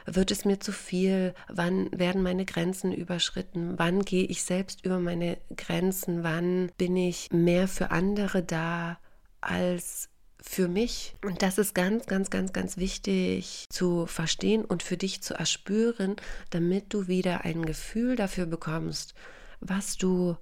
wird 0.05 0.31
es 0.31 0.45
mir 0.45 0.59
zu 0.59 0.71
viel? 0.71 1.33
Wann 1.47 1.89
werden 1.91 2.21
meine 2.23 2.45
Grenzen 2.45 2.91
überschritten? 2.91 3.73
Wann 3.77 4.03
gehe 4.03 4.25
ich 4.25 4.43
selbst 4.43 4.85
über 4.85 4.99
meine 4.99 5.37
Grenzen? 5.55 6.23
Wann 6.23 6.71
bin 6.77 6.95
ich 6.95 7.29
mehr 7.31 7.67
für 7.67 7.91
andere 7.91 8.43
da 8.43 8.99
als 9.41 10.09
für 10.41 10.67
mich. 10.67 11.15
Und 11.23 11.43
das 11.43 11.57
ist 11.57 11.75
ganz, 11.75 12.07
ganz, 12.07 12.29
ganz, 12.29 12.51
ganz 12.51 12.77
wichtig 12.77 13.67
zu 13.69 14.07
verstehen 14.07 14.65
und 14.65 14.81
für 14.83 14.97
dich 14.97 15.21
zu 15.21 15.35
erspüren, 15.35 16.15
damit 16.49 16.93
du 16.93 17.07
wieder 17.07 17.45
ein 17.45 17.63
Gefühl 17.63 18.15
dafür 18.15 18.47
bekommst, 18.47 19.13
was 19.59 19.97
du 19.97 20.35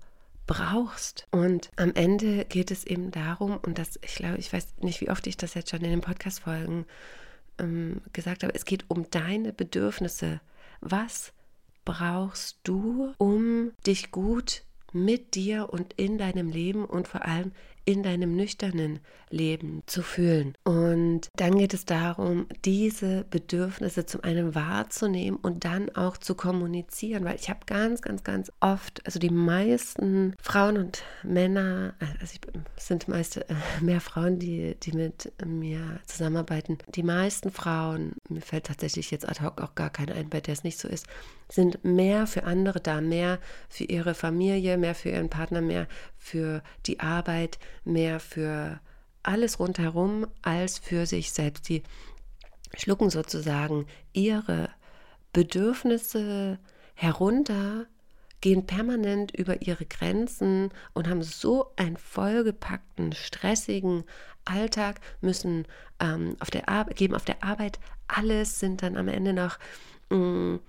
brauchst. 0.47 1.27
Und 1.31 1.69
am 1.75 1.93
Ende 1.93 2.45
geht 2.45 2.71
es 2.71 2.85
eben 2.85 3.11
darum, 3.11 3.57
und 3.57 3.77
das, 3.77 3.99
ich 4.01 4.15
glaube, 4.15 4.37
ich 4.37 4.51
weiß 4.51 4.67
nicht, 4.81 5.01
wie 5.01 5.09
oft 5.09 5.27
ich 5.27 5.37
das 5.37 5.53
jetzt 5.53 5.69
schon 5.69 5.81
in 5.81 5.91
den 5.91 6.01
Podcast-Folgen 6.01 6.85
ähm, 7.59 8.01
gesagt 8.13 8.43
habe, 8.43 8.53
es 8.55 8.65
geht 8.65 8.85
um 8.87 9.09
deine 9.09 9.53
Bedürfnisse. 9.53 10.41
Was 10.81 11.33
brauchst 11.85 12.59
du, 12.63 13.13
um 13.17 13.71
dich 13.85 14.11
gut 14.11 14.63
mit 14.91 15.35
dir 15.35 15.69
und 15.71 15.93
in 15.93 16.17
deinem 16.17 16.49
Leben 16.49 16.85
und 16.85 17.07
vor 17.07 17.25
allem 17.25 17.51
in 17.89 18.03
deinem 18.03 18.35
nüchternen 18.35 18.99
Leben 19.31 19.81
zu 19.87 20.03
fühlen. 20.03 20.53
Und 20.63 21.29
dann 21.37 21.57
geht 21.57 21.73
es 21.73 21.85
darum, 21.85 22.45
diese 22.63 23.25
Bedürfnisse 23.31 24.05
zum 24.05 24.23
einen 24.23 24.53
wahrzunehmen 24.53 25.39
und 25.41 25.65
dann 25.65 25.89
auch 25.95 26.15
zu 26.17 26.35
kommunizieren, 26.35 27.25
weil 27.25 27.33
ich 27.33 27.49
habe 27.49 27.61
ganz, 27.65 28.03
ganz, 28.03 28.23
ganz 28.23 28.51
oft, 28.59 29.03
also 29.07 29.17
die 29.17 29.31
meisten 29.31 30.35
Frauen 30.39 30.77
und 30.77 31.03
Männer, 31.23 31.95
also 32.21 32.37
es 32.75 32.87
sind 32.87 33.07
meist 33.07 33.37
äh, 33.37 33.43
mehr 33.81 34.01
Frauen, 34.01 34.37
die, 34.37 34.75
die 34.83 34.91
mit 34.91 35.31
mir 35.43 35.99
zusammenarbeiten, 36.05 36.77
die 36.93 37.03
meisten 37.03 37.49
Frauen, 37.49 38.13
mir 38.29 38.41
fällt 38.41 38.67
tatsächlich 38.67 39.09
jetzt 39.09 39.27
ad 39.27 39.43
hoc 39.43 39.61
auch 39.61 39.73
gar 39.73 39.89
keiner 39.89 40.13
ein, 40.13 40.29
bei 40.29 40.41
der 40.41 40.53
es 40.53 40.63
nicht 40.63 40.77
so 40.77 40.87
ist, 40.87 41.07
sind 41.51 41.83
mehr 41.83 42.27
für 42.27 42.43
andere 42.43 42.79
da, 42.79 43.01
mehr 43.01 43.39
für 43.67 43.85
ihre 43.85 44.13
Familie, 44.13 44.77
mehr 44.77 44.93
für 44.93 45.09
ihren 45.09 45.29
Partner, 45.29 45.61
mehr 45.61 45.87
für 46.19 46.61
die 46.85 46.99
Arbeit, 46.99 47.57
mehr 47.83 48.19
für 48.19 48.79
alles 49.23 49.59
rundherum 49.59 50.27
als 50.41 50.77
für 50.77 51.05
sich 51.05 51.31
selbst. 51.31 51.67
Die 51.69 51.83
schlucken 52.75 53.09
sozusagen 53.09 53.87
ihre 54.13 54.69
Bedürfnisse 55.33 56.59
herunter, 56.93 57.85
gehen 58.41 58.65
permanent 58.65 59.31
über 59.31 59.61
ihre 59.61 59.85
Grenzen 59.85 60.69
und 60.93 61.07
haben 61.07 61.23
so 61.23 61.71
einen 61.75 61.97
vollgepackten, 61.97 63.13
stressigen 63.13 64.03
Alltag, 64.45 65.01
müssen 65.21 65.65
ähm, 65.99 66.35
auf 66.39 66.49
der 66.49 66.69
Arbeit, 66.69 66.95
geben 66.95 67.15
auf 67.15 67.25
der 67.25 67.43
Arbeit 67.43 67.79
alles, 68.07 68.59
sind 68.59 68.81
dann 68.81 68.97
am 68.97 69.07
Ende 69.07 69.33
noch 69.33 69.59
mh, 70.09 70.17
mm, 70.17 70.59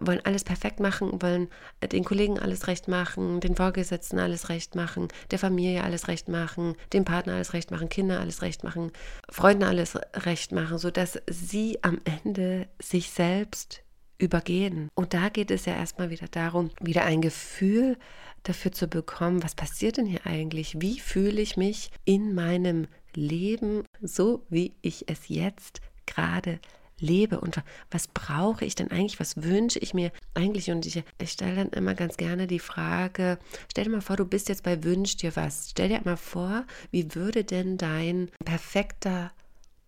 wollen 0.00 0.24
alles 0.24 0.44
perfekt 0.44 0.80
machen, 0.80 1.22
wollen 1.22 1.48
den 1.92 2.04
Kollegen 2.04 2.38
alles 2.38 2.66
recht 2.66 2.88
machen, 2.88 3.40
den 3.40 3.56
Vorgesetzten 3.56 4.18
alles 4.18 4.48
recht 4.48 4.74
machen, 4.74 5.08
der 5.30 5.38
Familie 5.38 5.84
alles 5.84 6.08
recht 6.08 6.28
machen, 6.28 6.74
dem 6.92 7.04
Partner 7.04 7.34
alles 7.34 7.52
recht 7.52 7.70
machen, 7.70 7.88
Kinder 7.88 8.20
alles 8.20 8.42
recht 8.42 8.64
machen, 8.64 8.92
Freunden 9.30 9.64
alles 9.64 9.98
recht 10.14 10.52
machen, 10.52 10.78
sodass 10.78 11.18
sie 11.28 11.78
am 11.82 11.98
Ende 12.04 12.68
sich 12.80 13.10
selbst 13.10 13.82
übergehen. 14.18 14.88
Und 14.94 15.14
da 15.14 15.28
geht 15.28 15.50
es 15.50 15.66
ja 15.66 15.74
erstmal 15.74 16.10
wieder 16.10 16.28
darum, 16.28 16.70
wieder 16.80 17.04
ein 17.04 17.20
Gefühl 17.20 17.96
dafür 18.42 18.72
zu 18.72 18.88
bekommen, 18.88 19.42
was 19.42 19.54
passiert 19.54 19.96
denn 19.96 20.06
hier 20.06 20.26
eigentlich? 20.26 20.80
Wie 20.80 21.00
fühle 21.00 21.40
ich 21.40 21.56
mich 21.56 21.90
in 22.04 22.34
meinem 22.34 22.86
Leben, 23.14 23.84
so 24.00 24.44
wie 24.48 24.74
ich 24.82 25.08
es 25.08 25.28
jetzt 25.28 25.80
gerade 26.06 26.60
lebe 26.98 27.40
und 27.40 27.60
was 27.90 28.06
brauche 28.08 28.64
ich 28.64 28.74
denn 28.74 28.90
eigentlich, 28.90 29.20
was 29.20 29.42
wünsche 29.42 29.78
ich 29.78 29.94
mir 29.94 30.12
eigentlich? 30.34 30.70
Und 30.70 30.86
ich, 30.86 31.02
ich 31.18 31.30
stelle 31.30 31.56
dann 31.56 31.68
immer 31.70 31.94
ganz 31.94 32.16
gerne 32.16 32.46
die 32.46 32.58
Frage, 32.58 33.38
stell 33.70 33.84
dir 33.84 33.90
mal 33.90 34.00
vor, 34.00 34.16
du 34.16 34.24
bist 34.24 34.48
jetzt 34.48 34.62
bei 34.62 34.84
Wünsch 34.84 35.16
dir 35.16 35.34
was, 35.36 35.70
stell 35.70 35.88
dir 35.88 36.00
mal 36.04 36.16
vor, 36.16 36.64
wie 36.90 37.14
würde 37.14 37.44
denn 37.44 37.78
dein 37.78 38.30
perfekter 38.44 39.32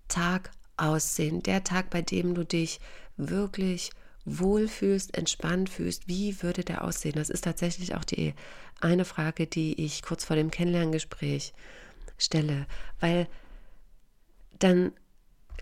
Tag 0.09 0.51
aussehen, 0.77 1.43
der 1.43 1.65
Tag, 1.65 1.91
bei 1.91 2.03
dem 2.03 2.35
du 2.35 2.45
dich 2.45 2.81
wirklich 3.17 3.91
wohlfühlst, 4.25 5.17
entspannt 5.17 5.71
fühlst, 5.71 6.09
wie 6.09 6.43
würde 6.43 6.65
der 6.65 6.85
aussehen? 6.85 7.15
Das 7.15 7.31
ist 7.31 7.45
tatsächlich 7.45 7.95
auch 7.95 8.05
die 8.05 8.35
eine 8.81 9.05
Frage, 9.05 9.47
die 9.47 9.81
ich 9.83 10.03
kurz 10.03 10.25
vor 10.25 10.37
dem 10.37 10.51
Kennenlerngespräch 10.51 11.55
stelle, 12.19 12.67
weil 13.01 13.29
dann 14.59 14.93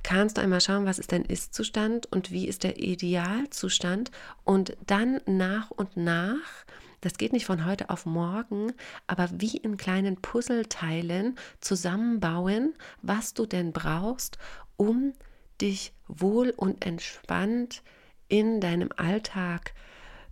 kannst 0.05 0.37
du 0.37 0.43
einmal 0.43 0.61
schauen, 0.61 0.87
was 0.87 1.01
ist 1.01 1.11
dein 1.11 1.25
Ist-Zustand 1.25 2.07
und 2.13 2.31
wie 2.31 2.47
ist 2.47 2.63
der 2.63 2.79
Idealzustand 2.79 4.13
und 4.45 4.77
dann 4.87 5.21
nach 5.27 5.73
und 5.73 5.97
nach, 5.97 6.65
das 7.01 7.15
geht 7.15 7.33
nicht 7.33 7.47
von 7.47 7.65
heute 7.65 7.91
auf 7.91 8.07
morgen, 8.07 8.73
aber 9.07 9.29
wie 9.33 9.57
in 9.57 9.77
kleinen 9.77 10.17
Puzzleteilen 10.21 11.37
zusammenbauen, 11.61 12.75
was 13.03 13.35
du 13.35 13.47
denn 13.47 13.73
brauchst, 13.73 14.39
um 14.77 15.15
dich 15.61 15.93
wohl 16.07 16.51
und 16.51 16.85
entspannt 16.85 17.83
in 18.29 18.61
deinem 18.61 18.91
Alltag 18.97 19.73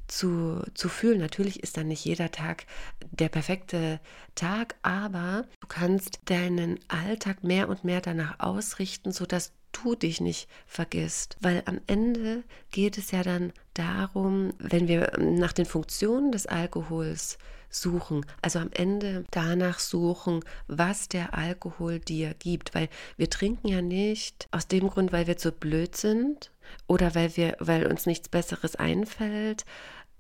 zu, 0.07 0.63
zu 0.75 0.89
fühlen. 0.89 1.21
Natürlich 1.21 1.63
ist 1.63 1.77
dann 1.77 1.89
nicht 1.89 2.05
jeder 2.05 2.31
Tag 2.31 2.67
der 3.11 3.29
perfekte 3.29 4.01
Tag, 4.35 4.75
aber 4.83 5.47
du 5.61 5.67
kannst 5.67 6.21
deinen 6.27 6.79
Alltag 6.89 7.43
mehr 7.43 7.69
und 7.69 7.85
mehr 7.85 8.01
danach 8.01 8.39
ausrichten, 8.39 9.13
sodass 9.13 9.53
du 9.73 9.95
dich 9.95 10.21
nicht 10.21 10.49
vergisst. 10.67 11.37
Weil 11.41 11.63
am 11.67 11.81
Ende 11.87 12.45
geht 12.71 12.99
es 12.99 13.11
ja 13.11 13.23
dann 13.23 13.53
darum, 13.75 14.53
wenn 14.59 14.89
wir 14.89 15.13
nach 15.19 15.53
den 15.53 15.67
Funktionen 15.67 16.33
des 16.33 16.47
Alkohols 16.47 17.39
suchen, 17.75 18.25
also 18.43 18.59
am 18.59 18.71
Ende 18.73 19.25
danach 19.31 19.79
suchen, 19.79 20.45
was 20.69 21.09
der 21.09 21.35
Alkohol 21.35 21.99
dir 21.99 22.35
gibt, 22.35 22.75
weil 22.75 22.89
wir 23.17 23.31
trinken 23.31 23.69
ja 23.69 23.81
nicht 23.81 24.47
aus 24.51 24.69
dem 24.69 24.89
Grund, 24.89 25.13
weil 25.13 25.27
wir 25.27 25.39
zu 25.39 25.53
blöd 25.53 25.97
sind 25.97 26.51
oder 26.87 27.15
weil 27.15 27.37
wir 27.37 27.57
weil 27.59 27.87
uns 27.87 28.07
nichts 28.07 28.29
besseres 28.29 28.77
einfällt 28.77 29.65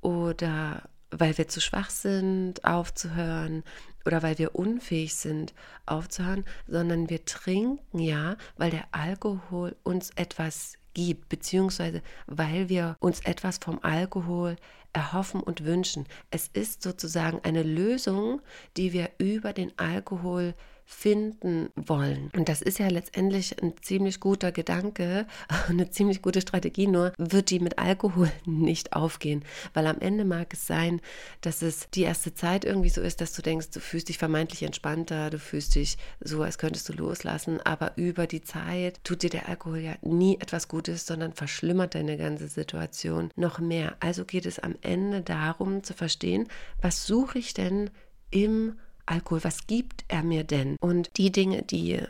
oder 0.00 0.82
weil 1.10 1.36
wir 1.36 1.46
zu 1.46 1.60
schwach 1.60 1.90
sind, 1.90 2.64
aufzuhören 2.64 3.64
oder 4.04 4.22
weil 4.22 4.38
wir 4.38 4.54
unfähig 4.54 5.14
sind, 5.14 5.54
aufzuhören, 5.86 6.44
sondern 6.66 7.10
wir 7.10 7.24
trinken 7.24 7.98
ja, 7.98 8.36
weil 8.56 8.70
der 8.70 8.86
Alkohol 8.92 9.76
uns 9.82 10.10
etwas 10.16 10.74
gibt, 10.94 11.28
beziehungsweise 11.28 12.02
weil 12.26 12.68
wir 12.68 12.96
uns 13.00 13.20
etwas 13.20 13.58
vom 13.58 13.78
Alkohol 13.82 14.56
erhoffen 14.92 15.40
und 15.40 15.64
wünschen. 15.64 16.06
Es 16.30 16.48
ist 16.48 16.82
sozusagen 16.82 17.40
eine 17.44 17.62
Lösung, 17.62 18.40
die 18.76 18.92
wir 18.92 19.10
über 19.18 19.52
den 19.52 19.76
Alkohol 19.78 20.54
finden 20.84 21.68
wollen. 21.74 22.30
Und 22.36 22.48
das 22.48 22.62
ist 22.62 22.78
ja 22.78 22.88
letztendlich 22.88 23.60
ein 23.62 23.74
ziemlich 23.82 24.20
guter 24.20 24.52
Gedanke, 24.52 25.26
eine 25.68 25.90
ziemlich 25.90 26.22
gute 26.22 26.40
Strategie, 26.40 26.86
nur 26.86 27.12
wird 27.18 27.50
die 27.50 27.60
mit 27.60 27.78
Alkohol 27.78 28.30
nicht 28.44 28.92
aufgehen, 28.92 29.44
weil 29.74 29.86
am 29.86 29.98
Ende 30.00 30.24
mag 30.24 30.52
es 30.52 30.66
sein, 30.66 31.00
dass 31.40 31.62
es 31.62 31.88
die 31.90 32.02
erste 32.02 32.34
Zeit 32.34 32.64
irgendwie 32.64 32.88
so 32.88 33.00
ist, 33.00 33.20
dass 33.20 33.32
du 33.32 33.42
denkst, 33.42 33.70
du 33.70 33.80
fühlst 33.80 34.08
dich 34.08 34.18
vermeintlich 34.18 34.62
entspannter, 34.62 35.30
du 35.30 35.38
fühlst 35.38 35.74
dich 35.74 35.96
so, 36.20 36.42
als 36.42 36.58
könntest 36.58 36.88
du 36.88 36.92
loslassen, 36.92 37.60
aber 37.60 37.92
über 37.96 38.26
die 38.26 38.42
Zeit 38.42 39.02
tut 39.04 39.22
dir 39.22 39.30
der 39.30 39.48
Alkohol 39.48 39.78
ja 39.78 39.94
nie 40.02 40.38
etwas 40.40 40.68
Gutes, 40.68 41.06
sondern 41.06 41.32
verschlimmert 41.32 41.94
deine 41.94 42.16
ganze 42.16 42.48
Situation 42.48 43.30
noch 43.36 43.58
mehr. 43.58 43.96
Also 44.00 44.24
geht 44.24 44.46
es 44.46 44.58
am 44.58 44.76
Ende 44.82 45.22
darum 45.22 45.82
zu 45.82 45.94
verstehen, 45.94 46.48
was 46.80 47.06
suche 47.06 47.38
ich 47.38 47.54
denn 47.54 47.90
im 48.30 48.78
Alkohol, 49.06 49.42
was 49.44 49.66
gibt 49.66 50.04
er 50.08 50.22
mir 50.22 50.44
denn? 50.44 50.76
Und 50.80 51.16
die 51.16 51.32
Dinge, 51.32 51.62
die 51.62 51.94
äh, 51.94 52.06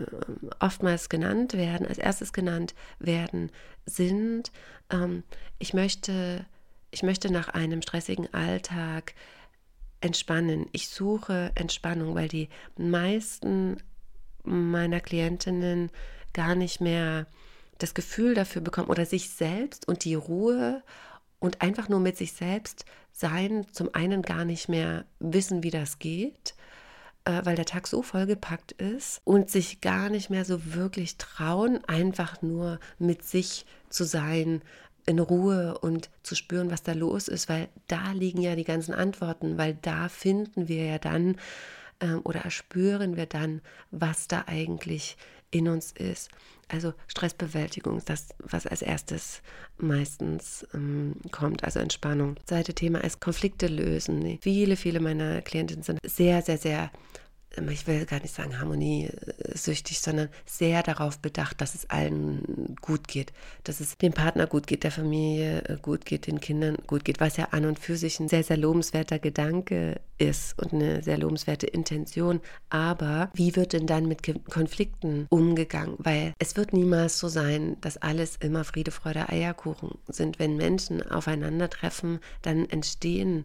oftmals 0.61 1.09
genannt 1.09 1.55
werden, 1.55 1.87
als 1.87 1.98
erstes 1.98 2.33
genannt 2.33 2.74
werden, 2.98 3.50
sind, 3.87 4.52
ähm, 4.90 5.22
ich 5.59 5.74
möchte, 5.74 6.44
ich 6.90 7.02
möchte 7.02 7.33
nach 7.33 7.48
einem 7.48 7.83
stressigen 7.83 8.33
Alltag 8.35 9.14
entspannen. 10.00 10.66
Ich 10.72 10.88
suche 10.88 11.52
Entspannung, 11.55 12.14
weil 12.14 12.28
die 12.28 12.48
meisten 12.76 13.78
meiner 14.44 15.00
Klientinnen 15.00 15.90
gar 16.33 16.55
nicht 16.55 16.81
mehr 16.81 17.26
das 17.78 17.94
Gefühl 17.94 18.35
dafür 18.35 18.61
bekommen 18.61 18.88
oder 18.88 19.07
sich 19.07 19.31
selbst 19.31 19.88
und 19.88 20.05
die 20.05 20.14
Ruhe 20.14 20.83
und 21.38 21.62
einfach 21.62 21.88
nur 21.88 22.00
mit 22.00 22.16
sich 22.16 22.33
selbst 22.33 22.85
sein, 23.12 23.66
zum 23.72 23.94
einen 23.94 24.22
gar 24.22 24.44
nicht 24.44 24.68
mehr 24.68 25.05
wissen, 25.18 25.62
wie 25.62 25.70
das 25.70 25.98
geht 25.98 26.55
weil 27.24 27.56
der 27.56 27.64
Tag 27.64 27.87
so 27.87 28.02
vollgepackt 28.02 28.72
ist 28.72 29.20
und 29.24 29.50
sich 29.50 29.80
gar 29.80 30.08
nicht 30.08 30.30
mehr 30.30 30.44
so 30.44 30.74
wirklich 30.74 31.16
trauen, 31.16 31.85
einfach 31.87 32.42
nur 32.42 32.80
mit 32.98 33.24
sich 33.24 33.66
zu 33.88 34.04
sein, 34.04 34.62
in 35.06 35.18
Ruhe 35.18 35.78
und 35.78 36.11
zu 36.22 36.35
spüren, 36.35 36.70
was 36.70 36.82
da 36.82 36.92
los 36.92 37.28
ist, 37.28 37.48
weil 37.48 37.68
da 37.88 38.12
liegen 38.12 38.40
ja 38.40 38.54
die 38.54 38.64
ganzen 38.64 38.94
Antworten, 38.94 39.58
weil 39.58 39.76
da 39.82 40.08
finden 40.08 40.68
wir 40.68 40.85
ja 40.85 40.98
dann 40.98 41.37
ähm, 42.00 42.20
oder 42.24 42.40
erspüren 42.40 43.16
wir 43.16 43.26
dann, 43.26 43.62
was 43.90 44.28
da 44.28 44.44
eigentlich 44.46 45.16
in 45.50 45.68
uns 45.68 45.92
ist. 45.92 46.30
Also 46.72 46.94
Stressbewältigung 47.06 47.98
ist 47.98 48.08
das, 48.08 48.28
was 48.38 48.66
als 48.66 48.80
erstes 48.80 49.42
meistens 49.76 50.66
ähm, 50.72 51.16
kommt, 51.30 51.64
also 51.64 51.80
Entspannung. 51.80 52.37
Zweite 52.46 52.72
Thema 52.72 53.04
ist 53.04 53.20
Konflikte 53.20 53.66
lösen. 53.66 54.38
Viele, 54.40 54.76
viele 54.76 54.98
meiner 54.98 55.42
Klientinnen 55.42 55.82
sind 55.82 55.98
sehr, 56.04 56.40
sehr, 56.40 56.56
sehr 56.56 56.90
ich 57.70 57.86
will 57.86 58.04
gar 58.06 58.20
nicht 58.20 58.34
sagen 58.34 58.58
harmoniesüchtig, 58.58 60.00
sondern 60.00 60.28
sehr 60.46 60.82
darauf 60.82 61.18
bedacht, 61.18 61.60
dass 61.60 61.74
es 61.74 61.88
allen 61.90 62.76
gut 62.80 63.08
geht, 63.08 63.32
dass 63.64 63.80
es 63.80 63.98
dem 63.98 64.12
Partner 64.12 64.46
gut 64.46 64.66
geht, 64.66 64.84
der 64.84 64.90
Familie 64.90 65.62
äh, 65.64 65.76
gut 65.80 66.04
geht, 66.04 66.26
den 66.26 66.40
Kindern 66.40 66.76
gut 66.86 67.04
geht, 67.04 67.20
was 67.20 67.36
ja 67.36 67.48
an 67.50 67.64
und 67.66 67.78
für 67.78 67.96
sich 67.96 68.20
ein 68.20 68.28
sehr, 68.28 68.42
sehr 68.42 68.56
lobenswerter 68.56 69.18
Gedanke 69.18 70.00
ist 70.18 70.58
und 70.58 70.72
eine 70.72 71.02
sehr 71.02 71.18
lobenswerte 71.18 71.66
Intention. 71.66 72.40
Aber 72.70 73.30
wie 73.34 73.56
wird 73.56 73.72
denn 73.72 73.86
dann 73.86 74.06
mit 74.06 74.22
Konflikten 74.50 75.26
umgegangen? 75.28 75.96
Weil 75.98 76.32
es 76.38 76.56
wird 76.56 76.72
niemals 76.72 77.18
so 77.18 77.28
sein, 77.28 77.76
dass 77.80 77.96
alles 77.96 78.36
immer 78.36 78.64
Friede, 78.64 78.90
Freude, 78.90 79.28
Eierkuchen 79.28 79.98
sind. 80.08 80.38
Wenn 80.38 80.56
Menschen 80.56 81.02
aufeinandertreffen, 81.02 82.20
dann 82.42 82.68
entstehen 82.68 83.44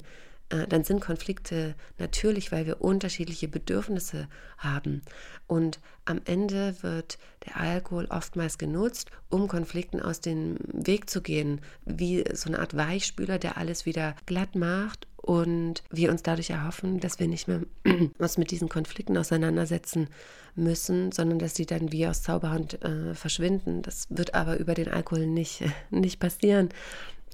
dann 0.49 0.83
sind 0.83 1.01
Konflikte 1.01 1.75
natürlich, 1.97 2.51
weil 2.51 2.65
wir 2.65 2.81
unterschiedliche 2.81 3.47
Bedürfnisse 3.47 4.27
haben. 4.57 5.01
Und 5.45 5.79
am 6.05 6.21
Ende 6.25 6.75
wird 6.81 7.17
der 7.45 7.57
Alkohol 7.57 8.05
oftmals 8.09 8.57
genutzt, 8.57 9.11
um 9.29 9.47
Konflikten 9.47 10.01
aus 10.01 10.21
dem 10.21 10.57
Weg 10.71 11.09
zu 11.09 11.21
gehen, 11.21 11.61
wie 11.85 12.23
so 12.33 12.49
eine 12.49 12.59
Art 12.59 12.75
Weichspüler, 12.75 13.39
der 13.39 13.57
alles 13.57 13.85
wieder 13.85 14.15
glatt 14.25 14.55
macht 14.55 15.07
und 15.17 15.83
wir 15.89 16.09
uns 16.09 16.23
dadurch 16.23 16.49
erhoffen, 16.49 17.01
dass 17.01 17.19
wir 17.19 17.27
nicht 17.27 17.49
mehr 17.49 17.61
uns 18.17 18.37
mit 18.37 18.51
diesen 18.51 18.69
Konflikten 18.69 19.17
auseinandersetzen 19.17 20.07
müssen, 20.55 21.11
sondern 21.11 21.39
dass 21.39 21.55
sie 21.55 21.65
dann 21.65 21.91
wie 21.91 22.07
aus 22.07 22.23
Zauberhand 22.23 22.81
äh, 22.83 23.13
verschwinden. 23.13 23.81
Das 23.81 24.07
wird 24.09 24.33
aber 24.33 24.57
über 24.57 24.73
den 24.73 24.87
Alkohol 24.87 25.27
nicht, 25.27 25.63
nicht 25.89 26.19
passieren, 26.19 26.69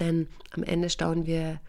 denn 0.00 0.26
am 0.50 0.64
Ende 0.64 0.90
stauen 0.90 1.26
wir 1.26 1.60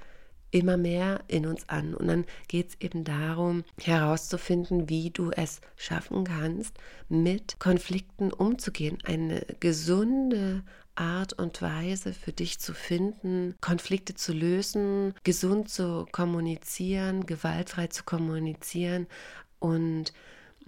immer 0.56 0.78
mehr 0.78 1.22
in 1.28 1.46
uns 1.46 1.68
an. 1.68 1.94
Und 1.94 2.08
dann 2.08 2.26
geht 2.48 2.70
es 2.70 2.76
eben 2.80 3.04
darum, 3.04 3.66
herauszufinden, 3.82 4.88
wie 4.88 5.12
du 5.12 5.32
es 5.32 5.60
schaffen 5.76 6.24
kannst, 6.24 6.78
mit 7.10 7.60
Konflikten 7.60 8.32
umzugehen. 8.32 8.98
Eine 9.04 9.46
gesunde 9.60 10.64
Art 10.96 11.34
und 11.34 11.62
Weise 11.62 12.14
für 12.14 12.32
dich 12.32 12.60
zu 12.60 12.74
finden, 12.74 13.56
Konflikte 13.60 14.16
zu 14.16 14.32
lösen, 14.32 15.14
gesund 15.26 15.70
zu 15.70 16.08
kommunizieren, 16.14 17.26
gewaltfrei 17.26 17.88
zu 17.88 18.06
kommunizieren 18.06 19.08
und 19.60 20.14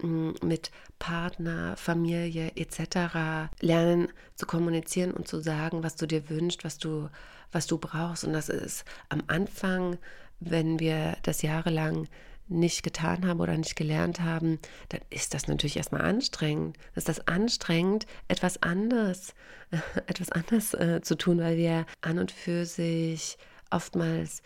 mit 0.02 0.70
Partner, 0.98 1.76
Familie 1.76 2.52
etc. 2.56 3.50
lernen 3.60 4.08
zu 4.36 4.46
kommunizieren 4.46 5.12
und 5.12 5.28
zu 5.28 5.40
sagen, 5.40 5.82
was 5.82 5.96
du 5.96 6.06
dir 6.06 6.28
wünschst, 6.30 6.64
was 6.64 6.78
du 6.78 7.08
was 7.52 7.66
du 7.66 7.78
brauchst. 7.78 8.24
Und 8.24 8.32
das 8.32 8.48
ist 8.48 8.84
am 9.08 9.22
Anfang, 9.26 9.98
wenn 10.40 10.78
wir 10.78 11.16
das 11.22 11.42
jahrelang 11.42 12.08
nicht 12.50 12.82
getan 12.82 13.26
haben 13.26 13.40
oder 13.40 13.56
nicht 13.56 13.76
gelernt 13.76 14.20
haben, 14.20 14.58
dann 14.88 15.00
ist 15.10 15.34
das 15.34 15.48
natürlich 15.48 15.76
erstmal 15.76 16.02
anstrengend. 16.02 16.78
Das 16.94 17.02
ist 17.02 17.08
das 17.08 17.26
anstrengend, 17.28 18.06
etwas 18.28 18.62
anderes, 18.62 19.34
etwas 20.06 20.32
anders 20.32 20.72
äh, 20.74 21.00
zu 21.02 21.16
tun, 21.16 21.38
weil 21.40 21.58
wir 21.58 21.84
an 22.00 22.18
und 22.18 22.32
für 22.32 22.64
sich 22.64 23.36
oftmals 23.70 24.42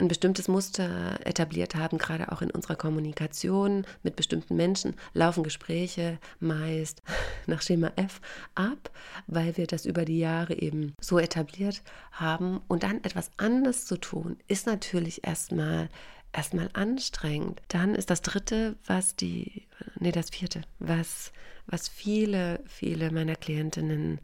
ein 0.00 0.08
bestimmtes 0.08 0.48
Muster 0.48 1.18
etabliert 1.24 1.74
haben, 1.74 1.98
gerade 1.98 2.32
auch 2.32 2.42
in 2.42 2.50
unserer 2.50 2.76
Kommunikation 2.76 3.86
mit 4.02 4.16
bestimmten 4.16 4.56
Menschen, 4.56 4.94
laufen 5.14 5.42
Gespräche 5.42 6.18
meist 6.40 7.02
nach 7.46 7.62
Schema 7.62 7.92
F 7.96 8.20
ab, 8.54 8.90
weil 9.26 9.56
wir 9.56 9.66
das 9.66 9.86
über 9.86 10.04
die 10.04 10.18
Jahre 10.18 10.54
eben 10.54 10.94
so 11.00 11.18
etabliert 11.18 11.82
haben. 12.12 12.60
Und 12.68 12.82
dann 12.82 13.04
etwas 13.04 13.30
anderes 13.36 13.86
zu 13.86 13.96
tun, 13.96 14.38
ist 14.48 14.66
natürlich 14.66 15.24
erstmal 15.24 15.88
erstmal 16.32 16.70
anstrengend. 16.74 17.60
Dann 17.68 17.94
ist 17.94 18.10
das 18.10 18.22
dritte, 18.22 18.76
was 18.86 19.16
die, 19.16 19.66
nee, 19.98 20.12
das 20.12 20.30
vierte, 20.30 20.62
was, 20.78 21.32
was 21.66 21.88
viele, 21.88 22.62
viele 22.66 23.10
meiner 23.10 23.34
Klientinnen 23.34 24.20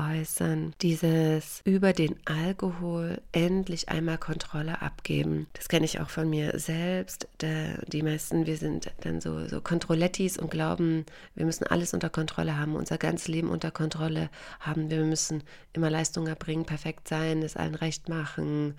äußern, 0.00 0.74
dieses 0.80 1.60
über 1.64 1.92
den 1.92 2.16
Alkohol 2.24 3.20
endlich 3.32 3.88
einmal 3.90 4.16
Kontrolle 4.18 4.80
abgeben. 4.80 5.46
Das 5.52 5.68
kenne 5.68 5.84
ich 5.84 6.00
auch 6.00 6.08
von 6.08 6.30
mir 6.30 6.58
selbst. 6.58 7.28
Die 7.42 8.02
meisten, 8.02 8.46
wir 8.46 8.56
sind 8.56 8.90
dann 9.00 9.20
so, 9.20 9.46
so 9.46 9.60
Kontrollettis 9.60 10.38
und 10.38 10.50
glauben, 10.50 11.04
wir 11.34 11.44
müssen 11.44 11.66
alles 11.66 11.92
unter 11.92 12.08
Kontrolle 12.08 12.56
haben, 12.56 12.76
unser 12.76 12.98
ganzes 12.98 13.28
Leben 13.28 13.50
unter 13.50 13.70
Kontrolle 13.70 14.30
haben. 14.60 14.90
Wir 14.90 15.04
müssen 15.04 15.42
immer 15.72 15.90
Leistung 15.90 16.26
erbringen, 16.26 16.64
perfekt 16.64 17.06
sein, 17.06 17.42
es 17.42 17.56
allen 17.56 17.74
recht 17.74 18.08
machen 18.08 18.74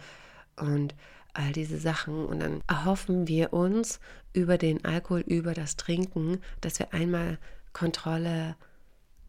und 0.56 0.96
all 1.34 1.52
diese 1.52 1.78
Sachen. 1.78 2.26
Und 2.26 2.40
dann 2.40 2.62
erhoffen 2.68 3.28
wir 3.28 3.54
uns 3.54 4.00
über 4.34 4.58
den 4.58 4.84
Alkohol, 4.86 5.22
über 5.22 5.54
das 5.54 5.76
Trinken, 5.76 6.40
dass 6.62 6.80
wir 6.80 6.94
einmal 6.94 7.38
Kontrolle 7.74 8.48
haben 8.48 8.71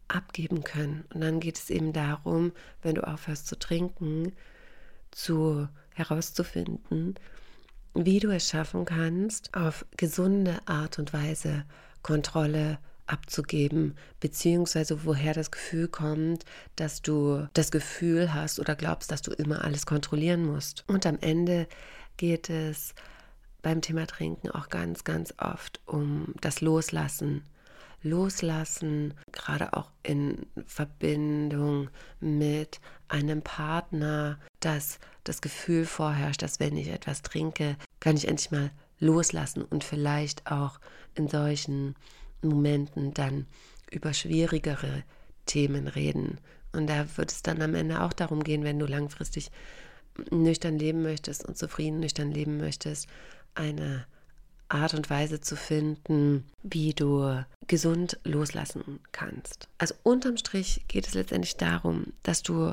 abgeben 0.07 0.63
können. 0.63 1.05
Und 1.13 1.21
dann 1.21 1.39
geht 1.39 1.57
es 1.57 1.69
eben 1.69 1.93
darum, 1.93 2.51
wenn 2.81 2.95
du 2.95 3.07
aufhörst 3.07 3.47
zu 3.47 3.57
trinken, 3.57 4.33
zu 5.11 5.67
herauszufinden, 5.93 7.15
wie 7.93 8.19
du 8.19 8.29
es 8.29 8.47
schaffen 8.47 8.85
kannst, 8.85 9.53
auf 9.55 9.85
gesunde 9.97 10.59
Art 10.65 10.97
und 10.99 11.13
Weise 11.13 11.65
Kontrolle 12.01 12.79
abzugeben, 13.05 13.95
beziehungsweise 14.19 15.05
woher 15.05 15.33
das 15.33 15.51
Gefühl 15.51 15.87
kommt, 15.87 16.45
dass 16.75 17.01
du 17.01 17.47
das 17.53 17.71
Gefühl 17.71 18.33
hast 18.33 18.59
oder 18.59 18.75
glaubst, 18.75 19.11
dass 19.11 19.21
du 19.21 19.31
immer 19.31 19.63
alles 19.63 19.85
kontrollieren 19.85 20.45
musst. 20.45 20.85
Und 20.87 21.05
am 21.05 21.19
Ende 21.19 21.67
geht 22.17 22.49
es 22.49 22.95
beim 23.61 23.81
Thema 23.81 24.07
Trinken 24.07 24.49
auch 24.51 24.69
ganz, 24.69 25.03
ganz 25.03 25.33
oft 25.37 25.81
um 25.85 26.33
das 26.41 26.61
Loslassen. 26.61 27.43
Loslassen, 28.03 29.13
gerade 29.31 29.73
auch 29.73 29.89
in 30.03 30.45
Verbindung 30.65 31.89
mit 32.19 32.79
einem 33.07 33.41
Partner, 33.41 34.39
dass 34.59 34.99
das 35.23 35.41
Gefühl 35.41 35.85
vorherrscht, 35.85 36.41
dass 36.41 36.59
wenn 36.59 36.77
ich 36.77 36.89
etwas 36.89 37.21
trinke, 37.21 37.77
kann 37.99 38.17
ich 38.17 38.27
endlich 38.27 38.51
mal 38.51 38.71
loslassen 38.99 39.63
und 39.63 39.83
vielleicht 39.83 40.51
auch 40.51 40.79
in 41.15 41.27
solchen 41.27 41.95
Momenten 42.41 43.13
dann 43.13 43.47
über 43.91 44.13
schwierigere 44.13 45.03
Themen 45.45 45.87
reden. 45.87 46.39
Und 46.71 46.87
da 46.87 47.05
wird 47.17 47.31
es 47.31 47.43
dann 47.43 47.61
am 47.61 47.75
Ende 47.75 48.01
auch 48.01 48.13
darum 48.13 48.43
gehen, 48.43 48.63
wenn 48.63 48.79
du 48.79 48.85
langfristig 48.85 49.51
nüchtern 50.31 50.77
leben 50.77 51.03
möchtest 51.03 51.45
und 51.45 51.57
zufrieden 51.57 51.99
nüchtern 51.99 52.31
leben 52.31 52.57
möchtest, 52.57 53.07
eine 53.55 54.05
Art 54.69 54.93
und 54.93 55.09
Weise 55.09 55.39
zu 55.39 55.55
finden, 55.55 56.45
wie 56.63 56.93
du 56.93 57.43
gesund 57.73 58.19
loslassen 58.23 58.99
kannst. 59.13 59.67
Also 59.79 59.95
unterm 60.03 60.37
Strich 60.37 60.85
geht 60.87 61.07
es 61.07 61.15
letztendlich 61.15 61.57
darum, 61.57 62.13
dass 62.21 62.43
du 62.43 62.71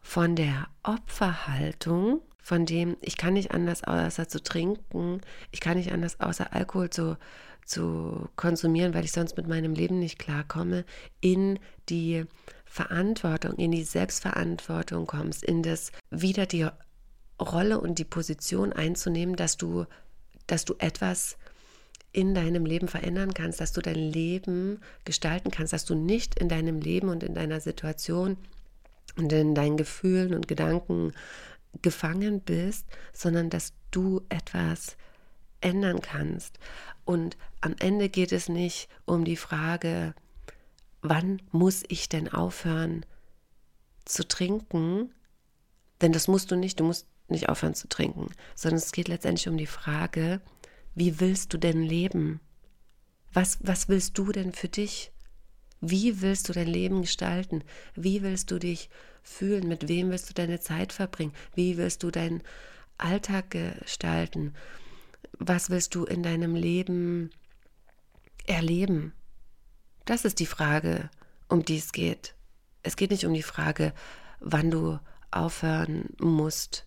von 0.00 0.34
der 0.34 0.66
Opferhaltung, 0.82 2.20
von 2.42 2.66
dem 2.66 2.96
ich 3.00 3.16
kann 3.16 3.34
nicht 3.34 3.52
anders 3.52 3.84
außer 3.84 4.28
zu 4.28 4.42
trinken, 4.42 5.20
ich 5.52 5.60
kann 5.60 5.76
nicht 5.76 5.92
anders 5.92 6.18
außer 6.18 6.52
Alkohol 6.52 6.90
zu 6.90 7.16
zu 7.64 8.28
konsumieren, 8.34 8.92
weil 8.92 9.04
ich 9.04 9.12
sonst 9.12 9.36
mit 9.36 9.46
meinem 9.46 9.74
Leben 9.74 10.00
nicht 10.00 10.18
klarkomme, 10.18 10.84
in 11.20 11.60
die 11.88 12.24
Verantwortung, 12.64 13.54
in 13.54 13.70
die 13.70 13.84
Selbstverantwortung 13.84 15.06
kommst, 15.06 15.44
in 15.44 15.62
das 15.62 15.92
wieder 16.10 16.46
die 16.46 16.66
Rolle 17.40 17.80
und 17.80 18.00
die 18.00 18.04
Position 18.04 18.72
einzunehmen, 18.72 19.36
dass 19.36 19.56
du, 19.56 19.86
dass 20.48 20.64
du 20.64 20.74
etwas 20.78 21.36
in 22.12 22.34
deinem 22.34 22.66
Leben 22.66 22.88
verändern 22.88 23.34
kannst, 23.34 23.60
dass 23.60 23.72
du 23.72 23.80
dein 23.80 23.94
Leben 23.94 24.80
gestalten 25.04 25.50
kannst, 25.50 25.72
dass 25.72 25.84
du 25.84 25.94
nicht 25.94 26.38
in 26.38 26.48
deinem 26.48 26.80
Leben 26.80 27.08
und 27.08 27.22
in 27.22 27.34
deiner 27.34 27.60
Situation 27.60 28.36
und 29.16 29.32
in 29.32 29.54
deinen 29.54 29.76
Gefühlen 29.76 30.34
und 30.34 30.48
Gedanken 30.48 31.12
gefangen 31.82 32.40
bist, 32.40 32.86
sondern 33.12 33.50
dass 33.50 33.72
du 33.90 34.22
etwas 34.28 34.96
ändern 35.60 36.00
kannst. 36.00 36.58
Und 37.04 37.36
am 37.60 37.74
Ende 37.78 38.08
geht 38.08 38.32
es 38.32 38.48
nicht 38.48 38.88
um 39.04 39.24
die 39.24 39.36
Frage, 39.36 40.14
wann 41.02 41.40
muss 41.50 41.82
ich 41.88 42.08
denn 42.08 42.28
aufhören 42.28 43.06
zu 44.04 44.26
trinken? 44.26 45.12
Denn 46.00 46.12
das 46.12 46.28
musst 46.28 46.50
du 46.50 46.56
nicht, 46.56 46.80
du 46.80 46.84
musst 46.84 47.06
nicht 47.28 47.48
aufhören 47.48 47.74
zu 47.74 47.88
trinken, 47.88 48.28
sondern 48.54 48.78
es 48.78 48.92
geht 48.92 49.08
letztendlich 49.08 49.48
um 49.48 49.56
die 49.56 49.66
Frage, 49.66 50.40
wie 50.94 51.20
willst 51.20 51.52
du 51.52 51.58
denn 51.58 51.82
leben? 51.82 52.40
Was, 53.32 53.58
was 53.60 53.88
willst 53.88 54.18
du 54.18 54.32
denn 54.32 54.52
für 54.52 54.68
dich? 54.68 55.12
Wie 55.80 56.20
willst 56.20 56.48
du 56.48 56.52
dein 56.52 56.66
Leben 56.66 57.02
gestalten? 57.02 57.64
Wie 57.94 58.22
willst 58.22 58.50
du 58.50 58.58
dich 58.58 58.90
fühlen? 59.22 59.68
Mit 59.68 59.88
wem 59.88 60.10
willst 60.10 60.28
du 60.28 60.34
deine 60.34 60.60
Zeit 60.60 60.92
verbringen? 60.92 61.32
Wie 61.54 61.76
willst 61.76 62.02
du 62.02 62.10
deinen 62.10 62.42
Alltag 62.98 63.50
gestalten? 63.50 64.54
was 65.40 65.70
willst 65.70 65.94
du 65.94 66.04
in 66.04 66.22
deinem 66.22 66.54
Leben 66.54 67.30
erleben? 68.46 69.12
Das 70.04 70.24
ist 70.24 70.38
die 70.38 70.46
Frage, 70.46 71.10
um 71.48 71.64
die 71.64 71.78
es 71.78 71.92
geht. 71.92 72.34
Es 72.82 72.96
geht 72.96 73.10
nicht 73.10 73.24
um 73.24 73.34
die 73.34 73.42
Frage, 73.42 73.92
wann 74.40 74.70
du 74.70 74.98
aufhören 75.30 76.10
musst 76.18 76.86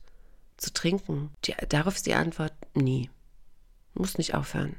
zu 0.57 0.71
trinken. 0.73 1.31
Die, 1.45 1.55
darauf 1.69 1.95
ist 1.95 2.05
die 2.05 2.13
Antwort 2.13 2.53
nie. 2.73 3.09
Musst 3.93 4.17
nicht 4.17 4.33
aufhören. 4.33 4.75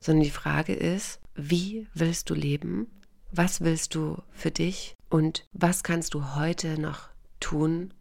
Sondern 0.00 0.24
die 0.24 0.30
Frage 0.30 0.74
ist, 0.74 1.20
wie 1.34 1.86
willst 1.94 2.30
du 2.30 2.34
leben? 2.34 2.86
Was 3.30 3.60
willst 3.60 3.94
du 3.94 4.22
für 4.30 4.50
dich? 4.50 4.96
Und 5.10 5.46
was 5.52 5.82
kannst 5.82 6.14
du 6.14 6.34
heute 6.34 6.80
noch 6.80 7.08
tun, 7.40 7.94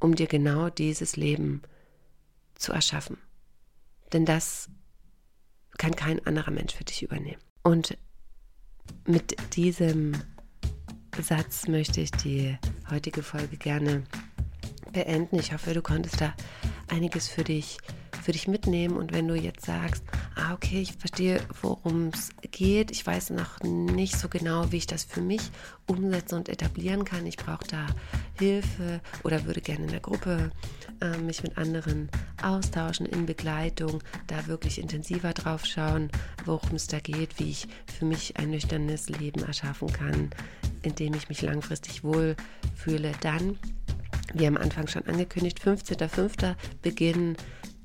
um 0.00 0.14
dir 0.14 0.26
genau 0.26 0.68
dieses 0.70 1.16
Leben 1.16 1.62
zu 2.54 2.72
erschaffen? 2.72 3.18
Denn 4.12 4.24
das 4.24 4.68
kann 5.78 5.96
kein 5.96 6.24
anderer 6.26 6.50
Mensch 6.50 6.74
für 6.74 6.84
dich 6.84 7.02
übernehmen. 7.02 7.42
Und 7.62 7.96
mit 9.06 9.36
diesem 9.56 10.12
Satz 11.20 11.68
möchte 11.68 12.00
ich 12.00 12.10
die 12.10 12.56
heutige 12.90 13.22
Folge 13.22 13.56
gerne 13.56 14.04
beenden. 14.92 15.38
Ich 15.38 15.52
hoffe, 15.52 15.74
du 15.74 15.82
konntest 15.82 16.20
da 16.20 16.34
einiges 16.88 17.28
für 17.28 17.44
dich 17.44 17.78
für 18.24 18.32
dich 18.32 18.48
mitnehmen. 18.48 18.96
Und 18.96 19.12
wenn 19.12 19.28
du 19.28 19.34
jetzt 19.34 19.66
sagst, 19.66 20.02
ah, 20.34 20.54
okay, 20.54 20.80
ich 20.80 20.94
verstehe, 20.94 21.40
worum 21.60 22.08
es 22.08 22.30
geht, 22.50 22.90
ich 22.90 23.06
weiß 23.06 23.30
noch 23.30 23.60
nicht 23.60 24.16
so 24.16 24.28
genau, 24.28 24.72
wie 24.72 24.78
ich 24.78 24.86
das 24.86 25.04
für 25.04 25.20
mich 25.20 25.42
umsetzen 25.86 26.36
und 26.36 26.48
etablieren 26.48 27.04
kann, 27.04 27.26
ich 27.26 27.36
brauche 27.36 27.66
da 27.66 27.86
Hilfe 28.38 29.00
oder 29.22 29.44
würde 29.44 29.60
gerne 29.60 29.84
in 29.84 29.90
der 29.90 30.00
Gruppe 30.00 30.50
äh, 31.00 31.18
mich 31.18 31.42
mit 31.42 31.58
anderen 31.58 32.08
austauschen, 32.42 33.06
in 33.06 33.26
Begleitung, 33.26 34.02
da 34.26 34.46
wirklich 34.46 34.78
intensiver 34.80 35.34
drauf 35.34 35.66
schauen, 35.66 36.10
worum 36.46 36.74
es 36.74 36.86
da 36.86 37.00
geht, 37.00 37.38
wie 37.38 37.50
ich 37.50 37.68
für 37.86 38.06
mich 38.06 38.38
ein 38.38 38.50
nüchternes 38.50 39.08
Leben 39.10 39.42
erschaffen 39.42 39.92
kann, 39.92 40.30
in 40.82 40.94
dem 40.94 41.14
ich 41.14 41.28
mich 41.28 41.42
langfristig 41.42 42.02
wohlfühle, 42.02 43.12
dann 43.20 43.58
wie 44.34 44.46
am 44.46 44.56
Anfang 44.56 44.86
schon 44.86 45.06
angekündigt, 45.06 45.60
15.05. 45.60 46.54
beginnen 46.82 47.36